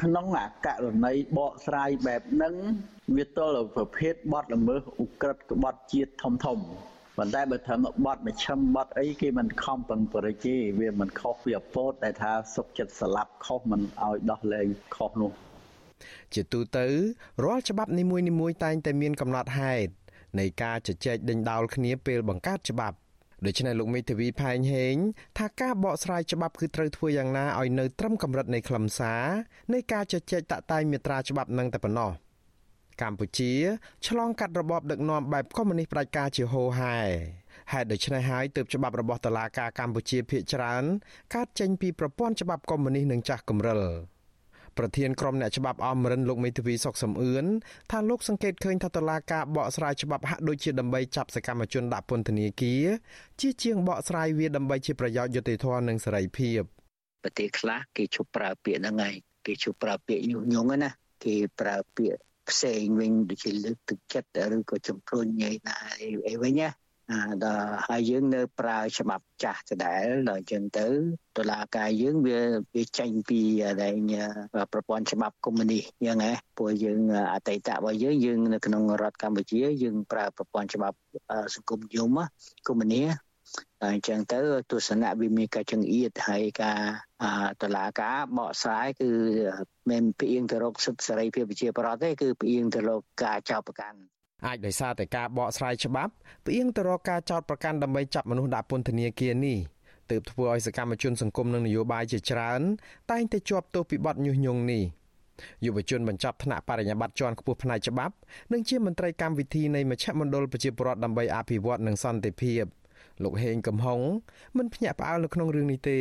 [0.00, 2.54] ក្នុងអាករណីបកស្រាយបែបហ្នឹង
[3.16, 6.58] វាទល់ប្រភេទបទល្មើសឧក្រិដ្ឋក្បត់ជាតិធំធំ
[7.16, 7.74] ប៉ុន្តែបើថា
[8.04, 15.32] បត់មជ្ឈិមបត់អីគេមិនខំប្រឹងប្រែងទេវាមិនខុសពីអពតដែលថាសុកចិត្តស្លាប់ខុសមិនឲ្យដោះលែងខុសនោះ
[16.34, 16.86] ជាទូទៅ
[17.44, 19.90] រាល់ច្បាប់នីមួយៗតែងតែមានកំណត់ហេតុ
[20.38, 22.96] នៃការជជែកដេញដោលគ្នាពេលបង្កើតច្បាប់
[23.46, 24.96] ដូច្នេះលោកមេធាវីផែងហេង
[25.38, 29.24] ថាការបកស្រាយច្បាប់គឺត្រូវធ្វើយ៉ាងណាឲ្យនៅត្រឹមកម្រិតនៃខ្លឹមសារ
[29.72, 32.10] នៃការជជែកតាក់តែងមាត្រាច្បាប់នឹងតែប៉ុណ្ណោះ
[33.02, 33.52] កម្ពុជា
[34.06, 36.98] ឆ្លងកាត់របបដឹកនាំបែបកុម្មុយនីសផ្ដាច់ការជាហូរហែ
[37.72, 40.84] ហេតុដូច្នេះហើយទើបច្បាប់របស់តុលាការកម្ពុជាភាគច្រើន
[41.34, 43.82] កើតចេញពីប្រព័ន្ធច្បាប់កុម្មុយនីសនឹងចាស់គំរិល
[44.78, 47.44] ប្រធានក្រុមអ្នកច្បាប់អមរិនលោកមេធាវីសុកសំអឿន
[47.90, 52.84] ថាលោកសង្កេតឃើញថាតឡាការបកស្រាយច្បាប់ហាក់ដូចជាដើម្បីចាប់សកម្មជនដាក់ពន្ធនាគារ
[53.40, 56.60] ជាជាងបកស្រាយវាដើម្បីជាប្រយោជន៍យុត្តិធម៌និងសេរីភាព
[57.22, 59.16] ប្រទេសខ្លះគេជប់ប្រើពាក្យហ្នឹងហើយ
[59.46, 60.90] គេជប់ប្រើពាក្យញុះញង់ណា
[61.24, 62.20] គេប្រើពាក្យ
[62.50, 65.76] ផ្សេងវិញដូចជាលើកទឹកចិត្តឬក៏ជំរុញញ៉ៃណា
[66.28, 66.83] អីវិញណាអា
[67.44, 70.86] ដល់ហើយយើងនៅប្រើច្បាប់ចាស់ដដែលដល់អញ្ចឹងទៅ
[71.38, 72.38] តុលាការយើងវា
[72.74, 73.40] វាចេញពី
[73.82, 73.94] ដែល
[74.72, 77.00] ប្រព័ន្ធច្បាប់កុម្មុយនីសយ៉ាងណាព្រោះយើង
[77.34, 80.96] អតីតរបស់យើងយើងនៅក្នុងរដ្ឋកម្ពុជាយើងប្រើប្រព័ន្ធច្បាប់
[81.54, 82.18] សង្គមនិយម
[82.66, 83.08] កុម្មុយនីស
[83.84, 84.38] អញ្ចឹងទៅ
[84.70, 86.80] ទស្សនៈវាមានការចង្អៀតហើយការ
[87.62, 89.10] តឡាការបកស្រាយគឺ
[89.90, 93.98] មិនផ្អៀងទៅរកសិទ្ធិសេរីភាពប្រជាប្រដ្ឋទេគឺផ្អៀងទៅរកការចោទប្រកាន់
[94.46, 96.12] អាចដោយសារតែការបកស្រាយច្បាប់
[96.44, 99.58] ផ្អៀងទៅរកការចោទប្រកាន់ដើម្បីចាប់មនុស្សដាក់ពន្ធនាគារនេះ
[100.10, 102.60] ទើបធ្វើឲ្យសកម្មជនសង្គមនិងនយោបាយជាច្រើន
[103.10, 104.82] តែងតែជាប់ទោសពីបទញុះញង់នេះ
[105.64, 108.14] យុវជនបញ្ចប់ថ្នាក់បរិញ្ញាបត្រជាន់ខ្ពស់ផ្នែកច្បាប់
[108.52, 112.64] និងជាមន្ត្រីកម្មវិធីនៃមជ្ឈមណ្ឌលប្រជាពលរដ្ឋដើម្បីអភិវឌ្ឍនិងសន្តិភាព។
[113.22, 114.00] លោកហេងកំហុង
[114.56, 116.00] មិនភ្ញាក់ផ្អើលនៅក្នុងរឿងនេះទេ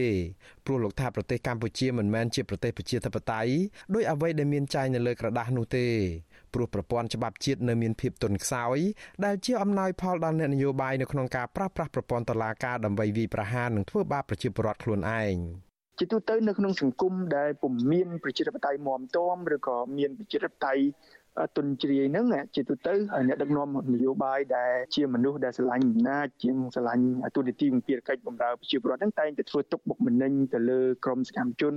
[0.66, 3.52] ព្រោះលោកថាប្រទេសកម្ពុជាមិនមែនជាប្រទេសប្រជាធិបតេយ្យ
[3.94, 5.88] ដោយអ្វីដែលមានចែងនៅលើក្រដាស់នោះទេ
[6.54, 8.78] ព្រោះប្រព័ន្ធច្បាប់ជាតិនៅមានភាពទន់ខ្សោយ
[9.26, 15.36] ដែលជាអំណោយផលដល់អ្នកនយោបាយនៅក្នុងការប្រើប្រាស់ប្រព័ន្ធតុលាការដើម្បីវាយប្រហារនិងធ្វើបាបប្រជាពលរដ្ឋខ្លួនឯង
[16.00, 20.84] ជាទូទៅនៅក្នុងសង្គមដែលពុំមានប្រជាធិបតេយ្យមាំទាំឬក៏មានប្រជាធិបតេយ្យ
[21.56, 22.26] ទុនជ្រាយហ្នឹង
[22.56, 22.94] ជាទូទៅ
[23.28, 31.76] អ្នកដឹកនាំនយោបាយដែលជាមនុស្សដែលស្រឡាញ់អំណាចជាងស្រឡាញ់ទូនីតិវិភារកិច្ចបម្រើប្រជាពលរដ្ឋហ្នឹងតែងតែធ្វើទុកបុកម្នេញទៅលើក្រមសកម្មជន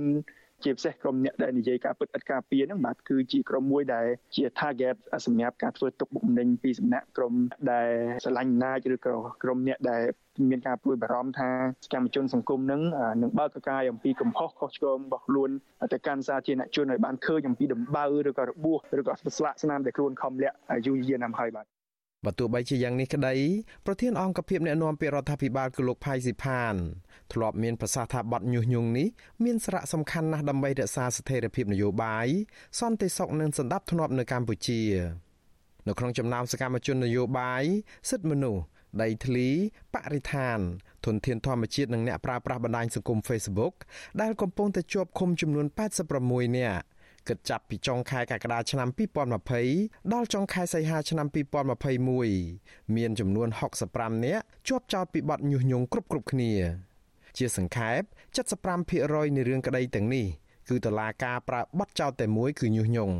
[0.63, 4.95] ជាពិសេសក្រុមអ្នកដែលនិយាយការពិតឥតការពារហ្នឹងបាទគឺជាក្រុមមួយដែលជា target
[5.25, 7.33] សម្រាប់ការធ្វើទុកបុកម្នេញពីសំណាក់ក្រុម
[7.71, 7.89] ដែល
[8.23, 10.01] ស្រឡាញ់អំណាចឬក៏ក្រុមអ្នកដែល
[10.49, 11.49] មានការព្រួយបារម្ភថា
[11.85, 12.81] សកម្មជនសង្គមនឹង
[13.21, 15.49] នឹងបើកកកាយអំពីកំហុសខុសឆ្គងរបស់ខ្លួន
[15.93, 20.55] ទៅកាន់សាធារណជនឲ្យបានឃើញអំពីដំបៅឬក៏របួសឬក៏ស្លាកស្នាមដែលខ្លួនខំលាក់
[20.85, 21.76] យូរយារណាស់ហើយបាទ
[22.25, 23.35] បើទោះបីជាយ៉ាងនេះក្តី
[23.85, 26.75] ប្រធានអង្គភិបអ្នកណែនាំពាក្យរដ្ឋាភិបាលគឺលោកផៃស៊ីផាន
[27.33, 29.07] ធ្លាប់មានប្រសាសន៍ថាបទញុះញង់នេះ
[29.43, 32.27] មានសារៈសំខាន់ណាស់ដើម្បីរក្សាស្ថិរភាពនយោបាយ
[32.79, 34.81] សន្តិសុខនិងសន្តិភាពនៅកម្ពុជា
[35.87, 37.63] នៅក្នុងចំណោមសកម្មជននយោបាយ
[38.09, 38.63] សិទ្ធិមនុស្ស
[39.01, 39.47] ដីធ្លី
[39.93, 40.57] បរិស្ថាន
[41.05, 43.73] ធនធានធម្មជាតិនិងអ្នកប្រើប្រាស់បណ្ដាញសង្គម Facebook
[44.21, 45.65] ដែលកំពុងតែជាប់ឃុំចំនួន
[46.11, 46.85] 86នាក់
[47.27, 48.89] គិតចាប់ពីចុងខែកក្កដាឆ្នាំ
[49.49, 51.27] 2020ដល់ចុងខែសីហាឆ្នាំ
[52.11, 53.47] 2021មានចំនួន
[53.87, 56.53] 65នាក់ជាប់ចោទពីបទញុះញង់គ្រប់គ្រប់គ្នា
[57.37, 58.01] ជាសង្ខេប
[58.69, 60.25] 75%នៃរឿងក្តីទាំងនេះ
[60.69, 63.15] គឺតឡាការប្រើបទចោទតែមួយគឺញុះញង់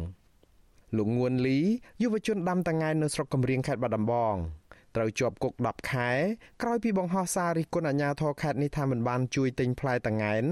[0.98, 1.60] លោកងួនលី
[2.02, 4.36] យុវជនដាំតា ঙ ែនៅស្រុកកំរៀងខេត្តបាត់ដំបង
[4.96, 6.10] ត្រូវជាប់គុក10ខែ
[6.62, 10.44] ក្រោយពីបង្ហោះសាររិះគន់អាជ្ញាធរខេត្តនេះថាមិនបានជួយទិញផ្លែតា ঙ ែន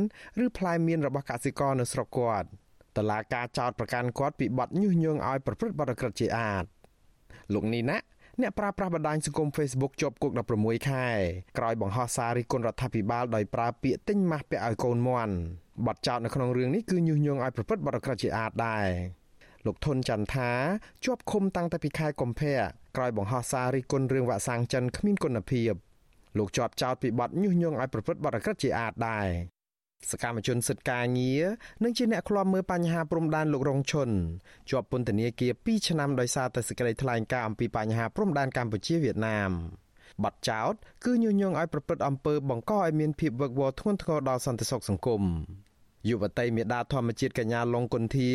[0.43, 2.49] ឬផ្លែមៀនរបស់កសិករនៅស្រុកគាត់
[2.97, 6.65] តឡាការចោតប្រកាន់គាត់ពីបទញុះញង់ឲ្យប្រព្រឹត្តបទក្រិតជាអាត
[7.53, 7.97] លោកនីណា
[8.41, 11.07] អ្នកប្រើប្រាស់បណ្ដាញសង្គម Facebook ជាប់គុក16ខែ
[11.57, 15.33] ក្រោយបង្ហោះសាររិះគន់រដ្ឋាភិបាលដោយប្រើពាក្យទិញម៉ាស់ពាក់ឲ្យកូនមន់
[15.87, 18.87] បទចោតនៅក្នុងរឿងនេះគឺញុះញង់ឲ្យប្រព្រឹត្តបទក្រិតជាអាតដែរ
[19.65, 20.51] លោកធុនចន្ទថា
[21.05, 22.57] ជាប់ឃុំតាំងតែពីខែកុម្ភៈ
[22.95, 25.73] ក្រោយបង្ហោះសាររិះគន់រឿងវាក់សាំងចិនគ្មានគុណភាព
[26.37, 29.27] លោកជាប់ចោតពីបទញុះញង់ឲ្យប្រព្រឹត្តបទអក្រិតជាអាតដែរ
[30.11, 31.43] សកម្មជនសិទ្ធិការងារ
[31.83, 34.09] និងជាអ្នកឃ្លាំមើលបញ្ហាព្រំដែនលោករងឈុន
[34.69, 39.51] ជាប់ពន្ធនាគារ2ឆ្នាំដោយសារតែសេចក្តីថ្លែងការណ៍អំពីបញ្ហាព្រំដែនកម្ពុជាវៀតណាម
[40.23, 40.73] បទចោត
[41.05, 45.23] គឺញុះញង់ឲ្យប្រព្រឹត្តអំពើបង្កឲ្យមានភាពវឹកវរធ្ងន់ធ្ងរដល់សន្តិសុខសង្គម
[46.09, 48.31] យុវតីមេដាធម្មជាតិកញ្ញាឡុងគុន្ធា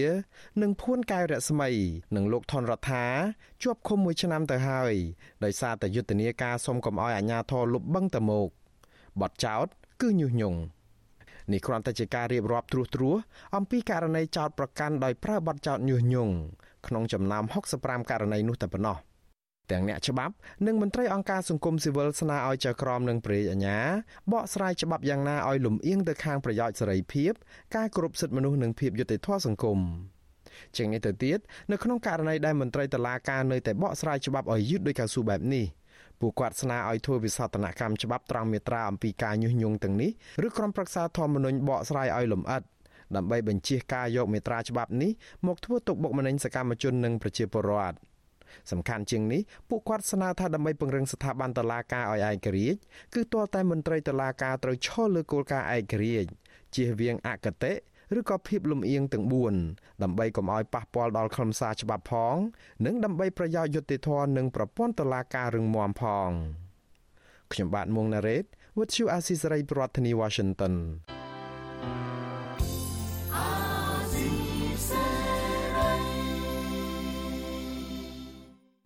[0.63, 1.71] និងភួនកែវរស្មី
[2.17, 3.07] និងលោកថនរដ្ឋា
[3.63, 4.95] ជាប់ឃុំមួយឆ្នាំទៅហើយ
[5.45, 8.49] ដោយសារតែយុទ្ធនាការសុំកុំឲ្យអាជ្ញាធរលុបបឹងតមក
[9.21, 9.67] បទចោត
[10.01, 10.59] គឺញុះញង់
[11.53, 13.17] នេះគ្រាន់តែជាការរៀបរាប់ត្រួសត្រាស
[13.57, 16.35] អំពីករណីចោតប្រកាន់ដោយប្រើបទចោតញុះញង់
[16.87, 17.45] ក្នុងចំណោម
[17.77, 18.99] 65ករណីនោះតែប៉ុណ្ណោះ
[19.71, 20.35] ទាំងអ្នកច្បាប់
[20.67, 23.79] និងមន្ត្រីអង្គការសង្គមស៊ីវិលស្នើឲ្យចៅក្រមនិងព្រះរាជអាជ្ញា
[24.33, 27.33] បកស្រាយច្បាប់យ៉ាងណាឲ្យលំអៀងទៅខាងប្រយោជន៍សេរីភាព
[27.77, 29.79] ការគោរពសិទ្ធិមនុស្សនិងភាពយុត្តិធម៌សង្គម
[30.77, 31.39] ជាងនេះទៅទៀត
[31.71, 35.65] នៅក្នុងករណីដែលមន្ត្រីតុលាការនៅតែបកស្រាយច្បាប់ឲ្យយឺតដោយកៅស៊ូបែបនេះ
[36.21, 40.11] ពួកគាត់ស្នើឲ្យធ្វើវិសោធនកម្មច្បាប់ត្រង់មាត្រាអំពីការញុះញង់ទាំងនេះ
[40.47, 42.63] ឬក្រុមប្រឹក្សាធម្មនុញ្ញបកស្រាយឲ្យលម្អិត
[43.17, 45.11] ដើម្បីបញ្ជាការយកមេត្រាច្បាប់នេះ
[45.47, 47.97] មកធ្វើទុកបុកម្នេញសកម្មជននិងប្រជាពលរដ្ឋ
[48.71, 52.79] សំខាន់ជាងនេះពួកគាត់ស្នើថាដើម្បីពង្រឹងស្ថាប័នតុលាការឲ្យឯករាជ្យ
[53.15, 56.29] គឺទាល់តែមន្ត្រីតុលាការត្រូវឈលលើគោលការណ៍ឯករាជ្យ
[56.75, 57.73] ជៀសវាងអកតេ
[58.19, 59.25] ឬក៏ភាពលំអៀងទាំង
[59.65, 62.37] 4ដើម្បីកុំឲ្យប៉ះពាល់ដល់ខ្លឹមសារច្បាប់ផង
[62.85, 66.31] និងដើម្បីប្រយោជន៍យុត្តិធម៌និងប្រព័ន្ធតុលាការរឹងមាំផង
[67.53, 68.45] ខ្ញុំបាទមុងណារ៉េត
[68.79, 70.75] With you Asisari ប្រធានាធិបតី Washington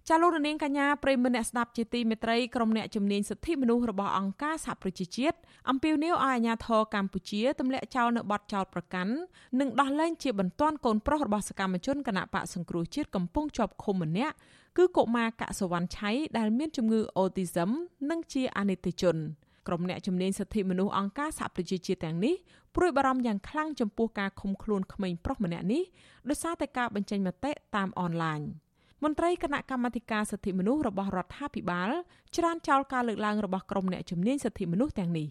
[0.09, 5.37] ចាលោករនាងកញ្ញាប្រិមមអ្នកស្ដាប់ជាទីមេត្រីក្រុមអ្នកជំនាញសិទ្ធិមនុស្សរបស់អង្គការសហប្រជាជាតិ
[5.71, 9.13] អំពាវនាវឲ្យអាជ្ញាធរកម្ពុជាទម្លាក់ចោលនៅបទចោទប្រកាន់
[9.61, 14.35] និងដោះលែងជាបន្ទាន់កូនប្រុសរបស់សកម្មជនគណៈបកសង្គ្រោះជាតិកំពុងជាប់ឃុំម្នាក់
[14.77, 17.71] គឺកុមារកសវណ្ណឆៃដែលមានជំងឺអូទីសឹម
[18.11, 19.17] និងជាអនិច្ចជន
[19.69, 22.35] ក្រុមអ្នកជំនាញសិទ្ធិមនុស្សអង្គការសហប្រជាជាតិទាំងនេះ
[22.77, 25.83] ព្រួយបារម្ភយ៉ាងខ្លាំងចំពោះការឃុំខ្លួនក្មេងប្រុសម្នាក់នេះ
[26.29, 28.43] ដោយសារតែការបញ្ចេញមតិតាមអនឡាញ។
[29.03, 31.91] មន្ត្រីគណៈកម្មាធិការសិទ្ធិមនុស្សរបស់រដ្ឋាភិបាល
[32.37, 35.27] ច្រានចោលការលើកឡើងរបស់ក្រុមអ្នកជំនាញសិទ្ធិមនុស្សទាំងនេះ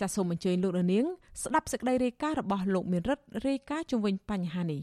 [0.00, 1.04] ចាសសូមអញ្ជើញលោកនាង
[1.42, 4.80] ស្ដាប់សេចក្តីរាយការណ៍របស់លោកមានរិទ្ធរាយការណ៍ជុំវិញបញ្ហានេះ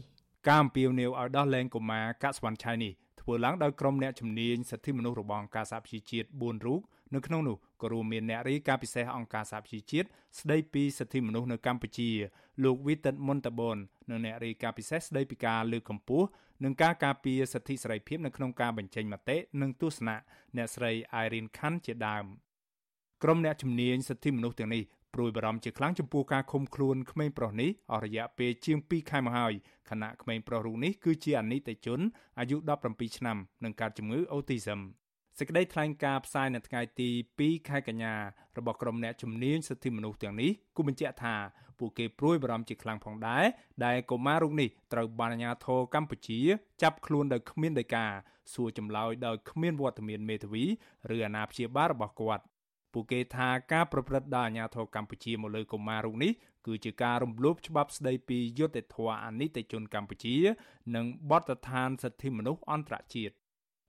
[0.48, 2.92] ការអំពាវនាវឲ្យដោះលែងកុមារកាក់ស្វាន់ឆៃនេះ
[3.22, 6.80] ធ្វើឡើងដោយក្រុមអ្នកជំនាញសិទ្ធិមនុស្សរបស់អង្គការសហប្រជាជាតិ4រូប
[7.14, 10.06] នៅក្នុងនោះក៏រួមមានអ្នករាយការណ៍ពិសេសអង្គការសហប្រជាជាតិ
[10.40, 12.10] ស្ដីពីសិទ្ធិមនុស្សនៅកម្ពុជា
[12.64, 13.76] លោកវីតិតមុនតាបន
[14.10, 16.26] និងអ្នករាយការណ៍ពិសេសស្ដីពីការលើកកម្ពស់
[16.64, 20.16] និងការការពារសិទ្ធិសេរីភាពនៅក្នុងការបញ្ចេញមតិនិងទស្សនៈ
[20.56, 20.90] អ្នកស្រី
[21.24, 22.24] Irene Khan ជាដើម
[23.22, 24.82] ក្រុមអ្នកជំនាញសិទ្ធិមនុស្សទាំងនេះ
[25.14, 29.52] ព្រួយបារម្ភជាខ្លាំងចំពោះការឃុំខ្លួនក្មេងប្រុសនេះអស់រយៈពេលជាង2ខែមកហើយ
[29.90, 32.00] ខណៈក្មេងប្រុសរូបនេះគឺជាអនិច្ចជន
[32.38, 32.56] អាយុ
[32.88, 34.80] 17ឆ្នាំនឹងកើតជំងឺអូទីសឹម
[35.38, 37.08] សេចក្តីថ្លែងការណ៍ផ្សាយនៅថ្ងៃទី
[37.40, 38.14] 2ខែកញ្ញា
[38.58, 41.34] របស់ក្រុមអ្នកជំនាញសិទ្ធិមនុស្សទាំងនេះគូបញ្ជាក់ថា
[41.78, 43.44] ពួកគេព្រួយបារម្ភជាខ្លាំងផងដែរ
[43.84, 46.40] ដែលកុមាររូបនេះត្រូវបានអាជ្ញាធរកម្ពុជា
[46.82, 48.04] ចាប់ខ្លួនដោយគ្មានដីកា
[48.52, 50.64] សួរចម្លើយដោយគ្មានវត្តមានមេធាវី
[51.14, 52.44] ឬអាណាព្យាបាលរបស់គាត់
[52.92, 56.32] ពួកគេថាការប្រព្រឹត្តដោយអាជ្ញាធរកម្ពុជាមកលើកុមាររូបនេះ
[56.66, 60.36] គឺជាការរំលោភច្បាប់ស្តីពីយុត្តិធម៌អនិច្ចជនកម្ពុជា
[60.94, 63.34] និងបទដ្ឋានសិទ្ធិមនុស្សអន្តរជាតិ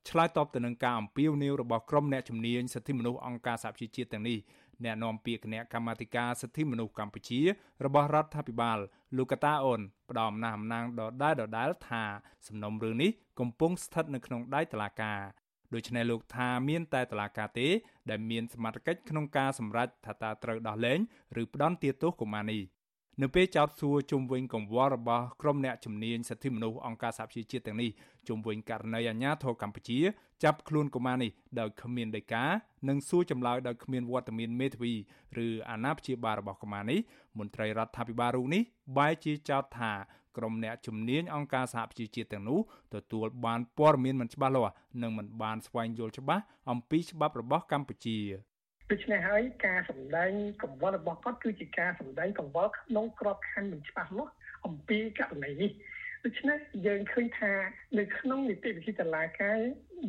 [0.09, 4.39] ឆ្លើយតបទៅនឹងការអំពាវនាវរបស់ក្រុមអ្នកជំនាញសិទ្ធិមនុស្សអង្គការសហប្រជាជាតិទាំងនេះ
[4.83, 7.41] អ្នកនាំពាក្យគណៈកម្មាធិការសិទ្ធិមនុស្សកម្ពុជា
[7.85, 8.77] របស់រដ្ឋាភិបាល
[9.17, 12.03] លោកកតាអូនផ្ដំណាស់អំណាងដដែលដដែលថា
[12.47, 15.19] សំណុំរឿងនេះកំពុងស្ថិតនៅក្នុងដៃតុលាការ
[15.73, 17.67] ដូច្នេះលោកថាមានតែតុលាការទេ
[18.09, 20.99] ដែលមានសមត្ថកិច្ចក្នុងការសម្រេចថាតើត្រូវដោះលែង
[21.41, 22.63] ឬផ្ដន្ទាទោសកុមារនេះ
[23.21, 27.89] នៅពេលចោទសួរជុំវិញកង្វល់របស់ក្រុមអ្នកជំនាញសិទ្ធិមនុស្សអង្គការសហប្រជាជាតិទាំងនេះ
[28.27, 29.99] ជុំវិញករណីអាញាធរកម្ពុជា
[30.43, 32.45] ចាប់ខ្លួនកុមារនេះដោយគ្មានដីកា
[32.89, 34.93] និងសួរចម្លើយដោយគ្មានវត្តមានមេធាវី
[35.45, 36.99] ឬអាណាព្យាបាលរបស់កុមារនេះ
[37.39, 38.61] មន្ត្រីរដ្ឋាភិបាលរូបនេះ
[38.97, 39.91] បែរជាចោទថា
[40.37, 42.59] ក្រុមអ្នកជំនាញអង្គការសហប្រជាជាតិទាំងនោះ
[42.95, 48.19] ទទួលបានព័ត៌មានមិនច្បាស់លាស់និងមិនបានស្វែងយល់ច្បាស់អំពីច្បាប់របស់កម្ពុជា
[48.91, 50.31] ដូច្នេះហើយការសម្ដែង
[50.63, 54.31] កង្វល់របស់គាត់គឺជាការសម្ដែងកង្វល់ក្នុងក្របខ័ណ្ឌមិនច្បាស់លាស់
[54.65, 55.71] អំពីករណីនេះ
[56.25, 57.51] ដូច្នេះយើងឃើញថា
[57.99, 59.57] នៅក្នុងនីតិវិធីតុលាការ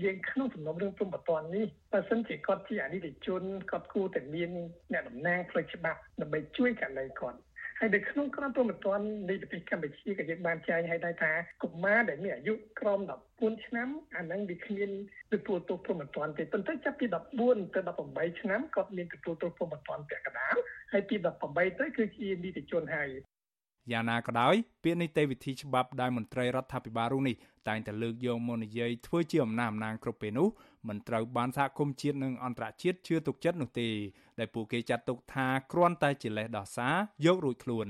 [0.05, 4.51] យើងក្នុងសំណុំរឿងព្រំប្រទាននេះបើសិនជាគាត់ជាអនិច្ចជនគាត់គួរតែមាន
[4.93, 7.39] អ្នកតំណាងផ្លូវច្បាប់ដើម្បីជួយករណីគាត់
[7.79, 13.01] ហើយនៅក្នុងក្រមព្រំប្រទាននៃប្រទេសកម្ពុជាក៏យើងបានចែងឲ្យដែរថាកុមារដែលមានអាយុក្រោម
[13.33, 14.91] 14ឆ្នាំអាហ្នឹងវាគ្មាន
[15.33, 17.07] ទទួលទោសព្រំប្រទានទេប៉ុន្តែចាប់ពី
[17.41, 20.57] 14ទៅ18ឆ្នាំគាត់មានទទួលទោសព្រំប្រទានពាក់កណ្ដាល
[20.93, 21.17] ហើយពី
[21.49, 23.09] 18ទៅគឺជានីតិជនហើយ
[23.93, 27.37] យ៉ាងណាក៏ដោយពាក្យនីតិវិធីច្បាប់ដែលមន្ត្រីរដ្ឋាភិបាលរូបនេះ
[27.69, 30.49] តែងតែលើកយកមកនិយាយធ្វើជាអំណះអំណាងគ្រប់ពេលនោះ
[30.89, 33.89] មិនត្រូវបានសហគមន៍ជាតិនិងអន្តរជាតិជឿទុកចិត្តនោះទេ
[34.39, 37.89] ដែលពួកគេចាត់ទុកថាគ្រាន់តែជាលេសដោះសារយករួចខ្លួន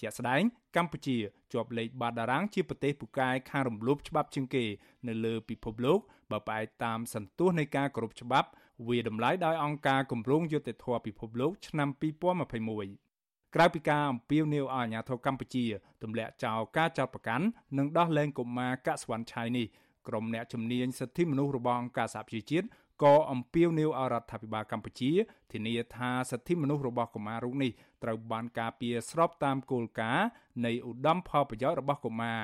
[0.00, 0.42] ជាក់ស្ដែង
[0.76, 1.16] កម្ពុជា
[1.52, 4.64] ជាប់លេខបាតតារាងជាប្រទេសពូកែខាងរំលោភច្បាប់ជាងគេ
[5.08, 5.98] នៅលើពិភពលោក
[6.30, 8.48] បើផ្អែកតាមសន្ទុះនៃការគោរពច្បាប់
[8.88, 13.09] វាតម្លៃដោយអង្គការគម្រោងយុត្តិធម៌ពិភពលោកឆ្នាំ2021
[13.54, 15.64] ក្រៅពីការអំពាវនាវឲ្យអាជ្ញាធរកម្ពុជា
[16.02, 17.46] ទម្លាក់ចោលការចោទប្រកាន់
[17.78, 19.66] និងដោះលែងកុមារកាក់ស្វាន់ឆៃនេះ
[20.08, 22.66] ក្រុមអ្នកជំនាញសិទ្ធិមនុស្សរបស់អង្គការសហប្រជាជាតិ
[23.02, 25.10] ក៏អំពាវនាវឲ្យរដ្ឋាភិបាលកម្ពុជា
[25.52, 27.70] ធានាថាសិទ្ធិមនុស្សរបស់កុមាររូបនេះ
[28.02, 30.26] ត្រូវបានការពារស្របតាមគោលការណ៍
[30.66, 32.40] នៃឧត្តមផលប្រយោជន៍របស់កុមារ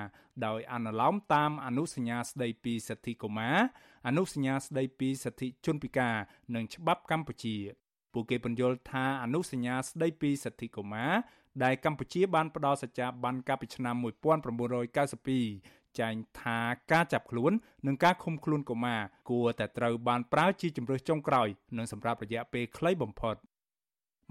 [0.46, 3.57] ដោយអនុលោមតាមអនុសញ្ញាស្តីពីសិទ្ធិកុមារ
[4.07, 6.16] អនុសញ្ញាស្តីពីសិទ្ធិជនពិការ
[6.54, 7.57] និងច្បាប់កម្ពុជា
[8.16, 11.12] ពួកគេពន្យល់ថាអនុសញ្ញាស្តីពីសិទ្ធិកុមារ
[11.64, 16.58] ដែលកម្ពុជាបានផ្ដល់សច្ចាប័នកាលពីឆ្នាំ1992ចែងថា
[16.92, 17.52] ការចាប់ខ្លួន
[17.86, 19.00] និងការឃុំខ្លួនកុមារ
[19.30, 23.36] គួរតែត្រូវបានប្រើជាជំរើសចុងក្រោយ និងសម្រាប់រយៈពេលខ្លីបំផុត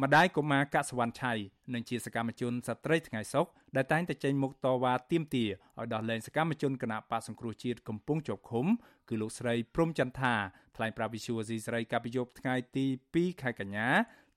[0.03, 1.33] ម្ដាយកុមារកសវណ្ណឆៃ
[1.73, 8.65] និងជាសកម្មជនស្ត្រីថ្ងៃសុខដែលតែងតែចេញមុខតវ៉ាទាមទារឲ្យដោះលែងសកម្មជនគណៈបកសង្គ្រោះជាតិកំពុងជាប់ឃុំ
[9.09, 10.33] គឺលោកស្រីព្រំចន្ទថា
[10.75, 13.87] ថ្លែងប្រាប់វិសុវស៊ីស្រីកាលពីយប់ថ្ងៃទី2ខែកញ្ញា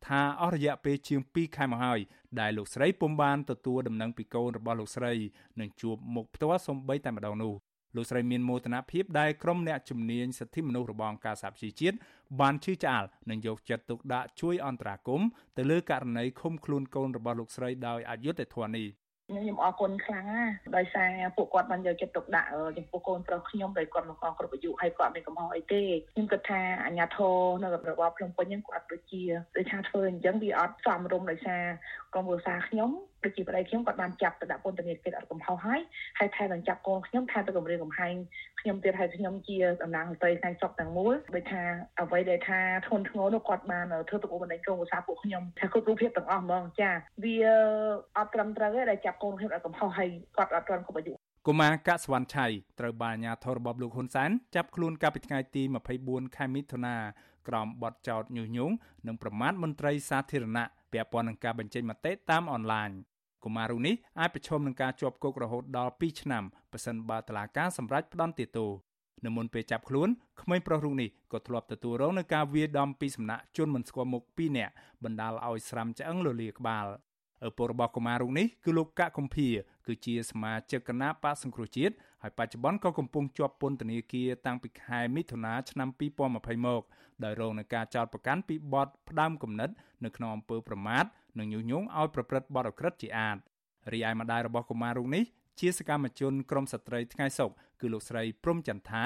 [0.06, 2.00] ថាអស់រយៈពេលជាង2ខែមកហើយ
[2.40, 5.12] ដែលលោកស្រីពុំបានទទួលដំណឹងពីកូនរបស់លោកស្រី
[5.60, 7.54] នឹងជួបមុខផ្ទាល់សំបីតែម្ដងនោះ
[7.96, 11.96] លោកស្រីមានមោទនភាពដែលក្រុមអ្នកជំនាញសិទ្ធិមនុស្សរបស់អង្គការសហប្រជាជាតិ
[12.40, 18.88] បានជឿឆ្អាលនិងយកចិត្តទុកដាក់ជួយអន្តរាគមន៍ទៅលើករណីឃុំខ្លួនកូនរបស់លោកស្រីដោយអយុត្តិធម៌នេះ
[19.28, 22.48] ខ្ញុំអរគុណខ្លាំងណាស់ដោយសារពួកគាត់បានយកចិត្តទុកដាក់
[22.78, 29.22] ចំពោះកូនប្រុសខ្ញុំដោយគាត់មកគ្រប់អាយុហើយគាត់មានកំហុសអីទេខ្ញុំគិតថាអាញាធរនៅរបបភ្នំពេញហ្នឹងគាត់ដូចជា
[29.56, 31.62] ដូចថាធ្វើអញ្ចឹងវាអត់សមរម្យដោយសារ
[32.12, 32.90] ក្រុមគ្រួសារខ្ញុំ
[33.24, 35.80] ដូចជាប្តីខ្ញុំគាត់បានចាប់ទៅដាក់ពន្ធនាគារអត់កំហុសហើយ
[36.18, 38.14] ហើយថែមទាំងចាប់កូនខ្ញុំថែមទៅគម្រាមកំហែង
[38.60, 41.62] ខ្ញុំទៀតហើយខ្ញុំជាតំណាងស្ត្រីផ្នែកសុខទាំងមូលដូចថា
[42.00, 46.90] អ្វីដែលថាធនធ្ងរនោះគាត់បានធ្វើទៅបណ្ដេញក្រុមគ្រួសារពួកខ្ញុំថាគ្រប់រូបភាពទាំងអស់ហ្មងចា
[47.24, 47.36] វា
[48.18, 51.14] អត់ត្រឹមត្រូវទេដែលចាប់កូនខ្ញុំអត់កំហុសហើយគាត់អត់ទាន់គ្រប់អាយុ
[51.46, 52.46] កុមារកសវណ្ណឆៃ
[52.80, 55.62] ត្រូវបានអាជ្ញាធររបបលោកហ៊ុនសែនចាប់ខ្លួនកាលពីថ្ងៃទី
[56.00, 56.96] 24ខែមិថុនា
[57.48, 58.74] ក្រោមបទចោទញុះញង់
[59.06, 62.90] និងប្រមាថមន្ត្រីសាធារណៈ ពាក់ព័ន្ធនឹងការបញ្ចេញមតិតាមអនឡាញ
[63.44, 68.70] កុមាររូបនេះអាចប្រឈមនឹងការជាប់គុករហូតដល់2ឆ្នាំប៉ះសិនបើតុលាការសម្រេចផ្តន្ទាទោស
[69.24, 70.08] នៅមុនពេលចាប់ខ្លួន
[70.42, 74.72] ក្មេងប្រុសរូបនេះក៏ធ្លាប់ទទួលរងនឹងការវាយដំពីសំណាក់ជនមិនស្គាល់មុខ2នាក់
[75.04, 76.86] បណ្ដាលឲ្យស្រាំឆ្អឹងលលាក្បាល
[77.46, 79.48] ឪពុករបស់កុមាររូបនេះគឺលោកកកកំភៀ
[79.86, 86.82] គឺជាសមាជិកគណៈបកសង្គ្រោះជាតិ ហើយបច្ចុប្បន្នក៏កំពុងជាប់ពន្ធនាគារតាំងពីខែមិថុនាឆ្នាំ2020មក
[87.24, 89.70] ដោយរងនឹងការចោទប្រកាន់ពីបទផ្ដាំគំនិត
[90.04, 91.04] នៅក្នុងអំពើប្រមាថ
[91.38, 93.36] និងញុះញង់ឲ្យប្រព្រឹត្តបទអក្រិតជាអាត
[93.92, 95.24] រីឯម្ដាយរបស់កុមាររូបនេះ
[95.60, 97.50] ជាសកម្មជនក្រមស្ត្រីថ្ងៃសុក
[97.80, 99.04] គឺលោកស្រីព្រំចន្ទថា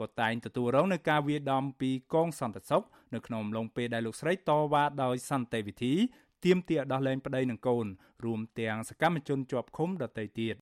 [0.00, 2.84] ក៏តែងទទួលរងនឹងការវាយដំពីកងសន្តិសុខ
[3.14, 5.94] នៅក្នុងអំឡុងពេលដែលលោកស្រីតវ៉ាដោយសន្តិវិធី
[6.44, 7.86] ទាមទារដោះលែងប្តីនិងកូន
[8.24, 10.56] រួមទាំងសកម្មជនជាប់ឃុំដទៃទៀត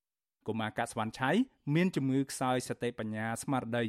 [0.49, 1.31] កុមារកាក់ស្វាន់ឆៃ
[1.75, 3.85] មានជំងឺខ្សោយសតិបញ្ញាស្មារតី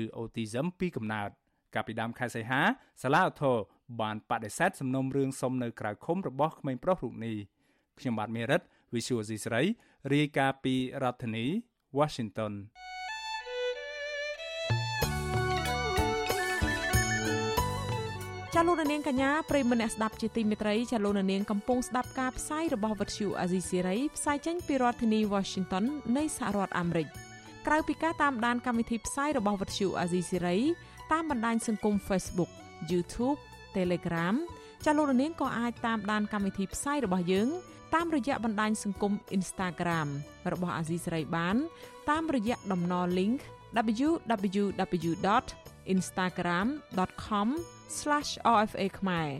[0.00, 1.30] ឬ autism ពីកំណើត
[1.74, 2.60] កាលពីដើមខែសីហា
[3.02, 3.56] សាលាឧទ្ធរ
[4.00, 7.36] បានបដិសេធសំណុំរឿងសុំនៅក្រៅឃុំរបស់ក្មេងប្រុសរូបនេះ
[7.98, 8.60] ខ្ញុំបាទមេរិត
[8.94, 9.62] Visual C ស្រី
[10.12, 11.46] រាយការណ៍ពីរដ្ឋធានី
[11.98, 12.52] Washington
[18.54, 25.84] ចាលោកនាងកញ្ញាប្រិមម្នាក់ស្ដាប់ជាទីមេត្រីចាលោកនាងកំពុងស្ដាប់ការផ្សាយរបស់វិទ្យុអាស៊ីសេរីផ្សាយចេញពីរដ្ឋធានី Washington
[26.16, 27.08] នៃសហរដ្ឋអាមេរិក
[27.66, 30.58] ក្រៅពីការតាមដានកម្មវិធីផ្សាយរបស់វិទ្យុអាស៊ីសេរី
[31.12, 32.50] តាមបណ្ដាញសង្គម Facebook
[32.90, 33.38] YouTube
[33.76, 34.34] Telegram
[34.84, 37.48] ចាលោកនាងក៏អាចតាមដានកម្មវិធីផ្សាយរបស់យើង
[37.94, 40.08] តាមរយៈបណ្ដាញសង្គម Instagram
[40.52, 41.56] របស់អាស៊ីសេរីបាន
[42.10, 43.40] តាមរយៈតំណ link
[45.86, 49.30] www.instagram.com/rfa ខ្មែរ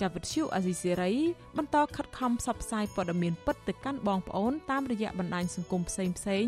[0.00, 1.12] ចាប់វិទ្យុអាស៊ីសេរី
[1.56, 6.46] បន្តខិតខំផ្សព្វផ្សាយព័ត៌មានពិតទៅកាន់បងប្អូនតាមរយៈបណ្ដាញសង្គមផ្សេងផ្សេង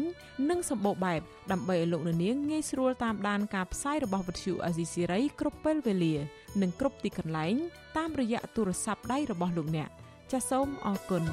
[0.51, 1.20] និងសម្បូរបែប
[1.53, 6.14] ដើម្បីឲ្យលោកនាងងាយស្រួលតាមដានការផ្សាយរបស់វិទ្យុអាស៊ីសេរីគ្រប់ពេលវេលា
[6.62, 7.55] និងគ្រប់ទីកន្លែង
[7.96, 9.88] តាមរយៈទូរស័ព្ទដៃរបស់លោកអ្នក
[10.32, 11.24] ចាសសូមអរគុណ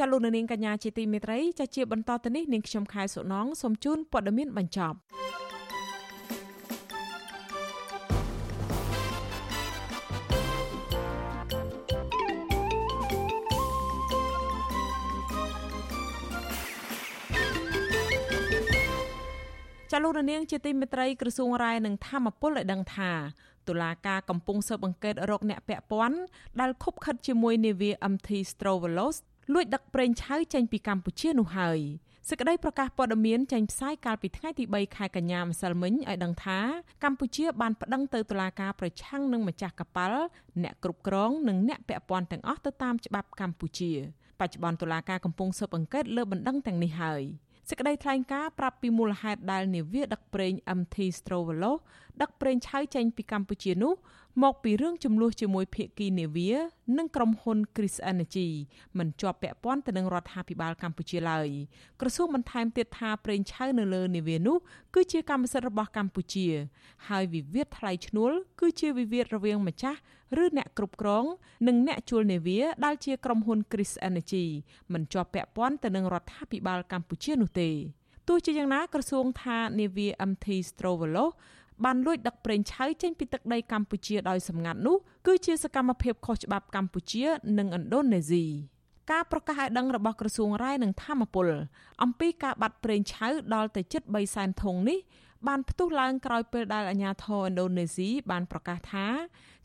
[0.00, 4.96] ចាលោកនាងកញ្ញាជាទីមេត្រីចាជាបន្តទៅនេះនាងខ្ញុំខែសុណងសូមជូនព័ត៌មានបញ្ចប់
[19.90, 23.12] ចាលោកនាងជាទីមេត្រីក្រសួងរាយនឹងធម្មពលឲ្យដឹងថា
[23.68, 26.18] តុលាការកំពុងស៊ើបអង្កេតរកអ្នកពាក់ព័ន្ធ
[26.60, 29.16] ដែលខុបខិតជាមួយនាវា MT Strovolos
[29.52, 31.80] លួចដឹកប្រេងឆៅចេញពីកម្ពុជានោះហើយ
[32.28, 36.58] សេចក្តីប្រកាសព័ត៌មានចេញផ្សាយកាលពីថ្ងៃទី3ខែកញ្ញាម្សិលមិញឲ្យដឹងថា
[37.04, 40.24] កម្ពុជាបានប្តឹងទៅតុលាការប្រឆាំងនឹងម្ចាស់កប៉ាល់
[40.62, 43.92] អ្នកគ្រប់គ្រងនិងអ្នកពាក់ព័ន្ធទាំងអស់ទៅតាមច្បាប់កម្ពុជា
[44.40, 47.22] បច្ចុប្បន្នតុលាការកំពុងស៊ើបអង្កេតលើបណ្ដឹងទាំងនេះហើយ
[47.68, 51.72] សេចក្តីថ្លែងការណ៍ប្រាប់ពីមូលហេតុដែលនាវាដឹកប្រេង MT Strovolo
[52.22, 53.94] ដឹកប្រេងឆៅចេញពីកម្ពុជានោះ
[54.44, 56.50] មកពីរឿងចំនួនជាមួយភៀកគីនាវា
[56.98, 58.48] និងក្រុមហ៊ុន Chris Energy
[58.98, 61.48] មិនជាប់ពាក់ព័ន្ធទៅនឹងរដ្ឋាភិបាលកម្ពុជាឡើយ
[62.00, 64.56] ក្រសួងបន្ថែមទៀតថាប្រេងឆៅនៅលើនាវានោះ
[64.94, 66.46] គឺជាកម្មសិទ្ធិរបស់កម្ពុជា
[67.08, 69.98] ហើយវិវាទថ្លៃឈ្នួល គឺជាវិវាទរវាងម្ចាស់
[70.42, 71.24] ឬអ្នកគ្រប់គ្រង
[71.68, 74.46] និងអ្នកជួលនាវាដែលជាក្រុមហ៊ុន Chris Energy
[74.92, 77.70] មិនជាប់ពាក់ព័ន្ធទៅនឹងរដ្ឋាភិបាលកម្ពុជានោះទេ
[78.28, 81.26] ទោះជាយ៉ាងណាក្រសួងថានាវា MT Strovolo
[81.84, 84.96] បានលួចដឹកប្រេងឆៅចេញពីទឹកដីកម្ពុជាដោយសម្ងាត់នោះ
[85.26, 87.24] គឺជាសកម្មភាពខុសច្បាប់កម្ពុជា
[87.58, 88.44] និងឥណ្ឌូនេស៊ី
[89.12, 91.48] ការប្រកាសឲ្យដឹងរបស់ក្រសួងរាយនឹងធម្មពល
[92.02, 94.98] អំពីការបាត់ប្រេងឆៅដល់ទៅជិត3សែនធុងនេះ
[95.46, 99.06] បានផ្ទុះឡើងក្រោយពេលដែលអាជ្ញាធរឥណ្ឌូនេស៊ីបានប្រកាសថា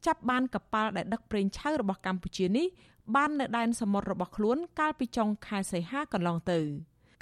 [0.06, 2.68] ចាប់បានកប៉ាល់ដែលដឹកប្រេងឆៅរបស់កម្ពុជានេះ
[3.16, 6.60] បាននៅដែនសមុទ្ររបស់ខ្លួនកាលពីចុងខែសីហាកន្លងទៅ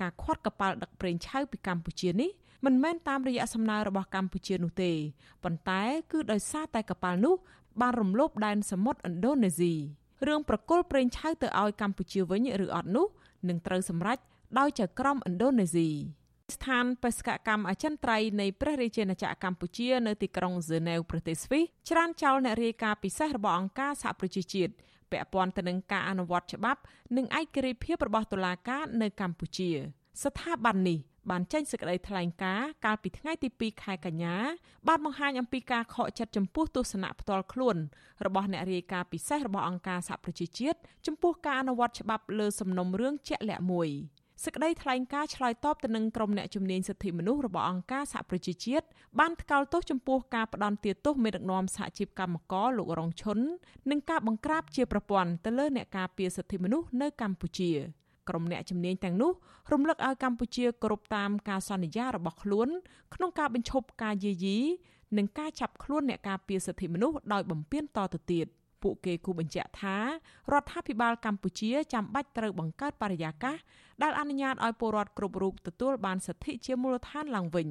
[0.01, 2.29] ការខាត់កប៉ាល់ដឹកប្រេងឆៅពីកម្ពុជានេះ
[2.65, 4.91] មិនមែនតាមរយៈសំណើរបស់កម្ពុជានោះទេ
[5.43, 5.81] ប៉ុន្តែ
[6.11, 7.35] គឺដោយសារតែកប៉ាល់នោះ
[7.81, 9.73] បានរំលោភដែនសមុទ្រឥណ្ឌូនេស៊ី
[10.27, 13.07] រឿងប្រគល់ប្រេងឆៅទៅឲ្យកម្ពុជាវិញឬអត់នោះ
[13.47, 14.17] នឹងត្រូវសម្រេច
[14.59, 15.89] ដោយចៅក្រមឥណ្ឌូនេស៊ី
[16.55, 24.73] ស្ថានបេសកកម្មអចិន្ត្រៃយ៍នៃព្រះរាជាណាចក្រកម្ពុជានៅទីក្រុងហ្សឺណែវប្រទេសស្វីសច្រានចោលអ្នករាយការណ៍ពិសេសរបស់អង្គការសហប្រជាជាតិ
[25.11, 26.81] ពាក់ព័ន្ធទៅនឹងការអនុវត្តច្បាប់
[27.15, 29.69] និងឯករាជ្យភាពរបស់តុលាការនៅកម្ពុជា
[30.23, 30.99] ស្ថាប័ននេះ
[31.29, 34.35] បានចេញសេចក្តីថ្លែងការណ៍កាលពីថ្ងៃទី2ខែកញ្ញា
[34.87, 37.77] បានបង្ហាញអំពីការខកចិត្តចំពោះទស្សនៈផ្ទាល់ខ្លួន
[38.25, 43.89] របស់អ្នករាយការណ៍ពិសេសរបស់អង្គការសហប្រជាជាតិចំពោះការអនុវត្តច្បាប់លើសំណុំរឿងជាក់លាក់មួយ
[44.45, 48.85] សេចក្តីថ្លែងការណ៍ឆ្លើយតបទៅនឹងក្រុមអ្នកជំនាញសិទ្ធិមនុស្សរបស់អង្គការសហប្រជាជាតិ
[49.19, 53.39] បានថ្កោលទោសចំពោះការផ្ដន់ទាទោសមេដឹកនាំសហជីពកម្មករលោករងឈុន
[53.89, 57.71] និងការបង្ក្រាបជាប្រព័ន្ធទៅលើអ្នកការពារសិទ្ធិមនុស្សនៅកម្ពុជា
[58.29, 59.31] ក្រុមអ្នកជំនាញទាំងនោះ
[59.71, 62.69] រំលឹកឲ្យកម្ពុជាគោរពតាមការសន្យារបស់ខ្លួន
[63.13, 64.57] ក្នុងការបញ្ឈប់ការយាយី
[65.17, 68.47] និងការចាប់ខ្លួនអ្នកការពារសិទ្ធិមនុស្សដោយបំពានតទៅទៀត
[68.83, 69.97] ពួកគេគូបញ្ជាក់ថា
[70.51, 73.57] រដ្ឋាភិបាលកម្ពុជាចាំបាច់ត្រូវបង្កើតបរិយាកាស
[74.03, 77.69] ដែលអនុញ្ញាតឲ្យពលរដ្ឋគ្រប់រូបទទួលបានសិទ្ធិជាមូលដ្ឋានឡើងវិញ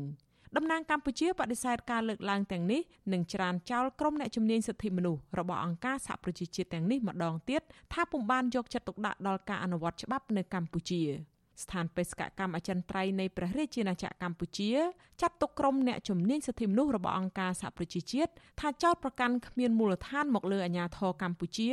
[0.57, 2.81] តំណាងកម្ពុជាបដិសេធការលើកឡើងទាំងនេះ
[3.13, 11.03] និងច្រានចោលក្រុមអ្នកជំនាញសិទ្ធិមនុស្សរបស់អង្គការសហប្រជាជាតិទាំងនេះម្ដងទៀតថាពុំបានយកចិត្តទុកដាក់ដល់ការអនុវត្តច្បាប់នៅកម្ពុជា។
[11.63, 14.71] ស្ថានបេសកកម្មអចិន្ត្រៃយ៍នៃព្រះរាជាណាចក្រកម្ពុជា
[15.21, 21.71] ចាត់ទុកក្រុមអ្នកជំនាញសិទ្ធិមនុស្សរបស់អង្គការសហប្រជាជាតិថាចោទប្រកាន់គ្មានមូលដ្ឋានមកលើអាញាធរកម្ពុជា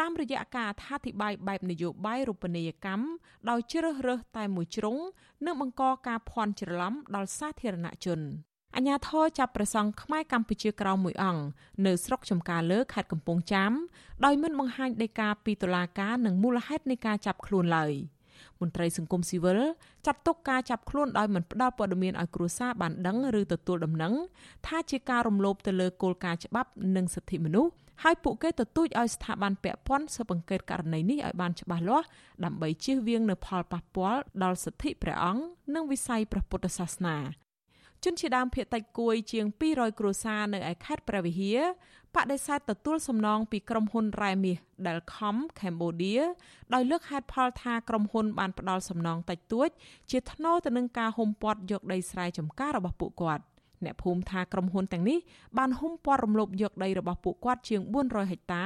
[0.00, 3.04] តាមរយៈការអត្ថាធិប្បាយបែបនយោបាយរូបនីយកម្ម
[3.50, 4.96] ដោយជ្រើសរើសតែមួយជ្រុង
[5.46, 8.20] និងបង្កការភ័ន្តច្រឡំដល់សាធារណជន
[8.76, 11.42] អញ្ញាធរចាប់ប្រសង់ខ្មែរកម្ពុជាក្រោមមួយអង្គ
[11.86, 13.72] នៅស្រុកចំការលើខេត្តកំពង់ចាម
[14.24, 17.94] ដោយមិនបង្ហាញដីកាពីតុលាការនិងមូលហេតុនៃការចាប់ខ្លួនឡើយ។
[18.60, 19.60] មន្ត្រីសង្គមស៊ីវិល
[20.06, 24.14] ចាត់ទុកការចាប់ខ្លួនដោយមិនផ្ដល់ព័ត៌មានឲ្យគ្រួសារបានដឹងឬទទួលដំណឹង
[24.66, 27.72] ថាជាការរំលោភទៅលើគោលការណ៍ច្បាប់និងសិទ្ធិមនុស្ស
[28.02, 32.06] ហើយពួកគេទទូចឲ្យស្ថាប័នពាក់ព័ន្ធស៊ើបអង្កេតករណីនេះឲ្យបានច្បាស់លាស់
[32.44, 35.42] ដើម្បីជៀសវាងនូវផលប៉ះពាល់ដល់សិទ្ធិព្រះអង្គ
[35.74, 37.16] និងវិស័យព្រះពុទ្ធសាសនា
[38.04, 41.60] ជនជាដើមភៀតតិចគួយជាង200គ្រួសារនៅឯខេត្តព្រះវិហារ
[42.18, 46.22] បដិសេធទទួលសំណងពីក្រុមហ៊ុនរ៉ែមាស Delcom Cambodia
[46.74, 49.68] ដោយលើកហេតុផលថាក្រុមហ៊ុនបានផ្ដល់សំណងតិចតួច
[50.10, 53.44] ជាថ្នូរទៅនឹងការហុំព័ទ្ធយកដីស្រែចម្ការរបស់ពួកគាត់
[53.84, 55.18] អ្នកភូមិថាក្រុមហ៊ុនទាំងនេះ
[55.58, 58.64] បានហុំព័ទ្ធរំលោភយកដីរបស់ពួកគាត់ជាង400ហិកតា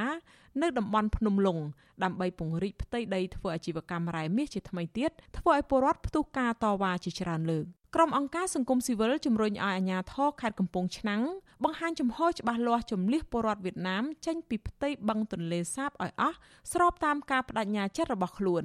[0.61, 1.57] នៅតំបន់ភ្នំលុង
[2.03, 7.65] ដើម្បីពង្រីកផ្ទៃដីធ្វើអាជីវកម្មរ៉ែមាសជាថ្មីទៀតធ្វើឲ្យពលរដ្ឋផ្ទុះការតវ៉ាជាច្រើនលើក
[7.95, 11.21] ក្រុមអង្គការសង្គមស៊ីវិលជំរុញឲ្យអាជ្ញាធរខេត្តកំពង់ឆ្នាំង
[11.63, 16.37] បង្ហាញចំហច្បាស់លាស់ជំលះពលរដ្ឋវៀតណាមចេញពីផ្ទៃបឹងទន្លេសាបឲ្យអស់
[16.71, 18.63] ស្របតាមការបដិញ្ញាចិត្តរបស់ខ្លួន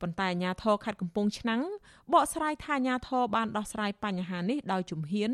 [0.00, 1.62] ប៉ុន្តែអាជ្ញាធរខេត្តកំពង់ឆ្នាំង
[2.12, 5.30] បកស្រាយថាអាជ្ញាធរបានដោះស្រាយបញ្ហានេះដោយជំហាន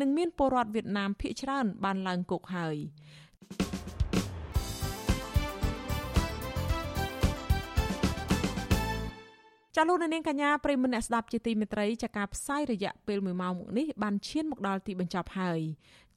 [0.00, 2.76] និងមានពលរដ្ឋវៀតណាមភ័យច្រើនបានឡើងគុកហើយ
[9.76, 15.60] ចាលោកនាងកញ្ញាប្រិមនៈស្ដាប់ជាទីមេត្រីចាការផ្សាយរយៈពេល1ម៉ោងមកនេះបានឈានមកដល់ទីបញ្ចប់ហើយ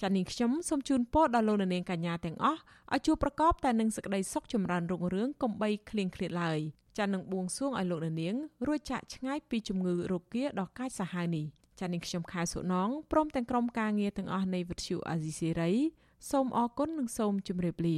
[0.01, 2.59] ចានាងខ្ញុំសូមជូនពរដល់លោកនាងកញ្ញាទាំងអស់
[2.93, 6.59] ឲ្យជួបប្រកបតែនឹងសេចក្តីសុខចម្រើនរុងរឿងកុំបីឃ្លៀងឃ្លាតឡើយ
[6.97, 8.35] ចានឹងបួងសួងឲ្យលោកនាង
[8.67, 11.45] រួចចាក់ឆ្ងាយពីជំងឺរោគាដ៏កាចសាហាវនេះ
[11.79, 15.71] ចានាងខ្ញុំខែសុណងព្រមទាំងក្រុមការងារទាំងអស់នៃវិទ្យុអាស៊ីសេរី
[16.31, 17.97] សូមអរគុណនិងសូមជម្រាបលា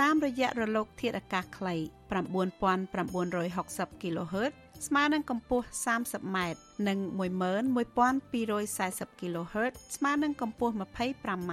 [0.00, 1.74] តាមរយៈរលកធាតុអាកាសខ្លី
[2.14, 4.52] 9960 kHz
[4.86, 6.38] ស្មើនឹងកម្ពស់ 30m
[6.88, 6.98] និង
[8.28, 11.52] 11240 kHz ស្មើនឹងកម្ពស់ 25m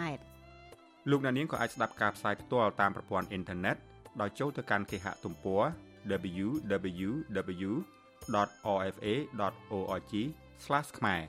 [1.10, 3.76] លោកអ្នកនាងក៏អាចស្ដាប់ការផ្សាយផ្ទាល់តាមប្រព័ន្ធអ៊ីនធឺណិត
[4.22, 5.64] ដោយចូលទៅកាន់គេហទំព័រ
[6.46, 7.64] www.rfa.org/
[10.98, 11.22] ខ្មែរ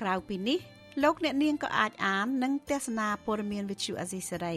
[0.00, 0.58] ក្រៅពីនេះ
[1.02, 4.56] លោកអ្នកនាងក៏អាចអាននិងទស្សនាព័ត៌មានវិទ្យុអាស៊ីសេរី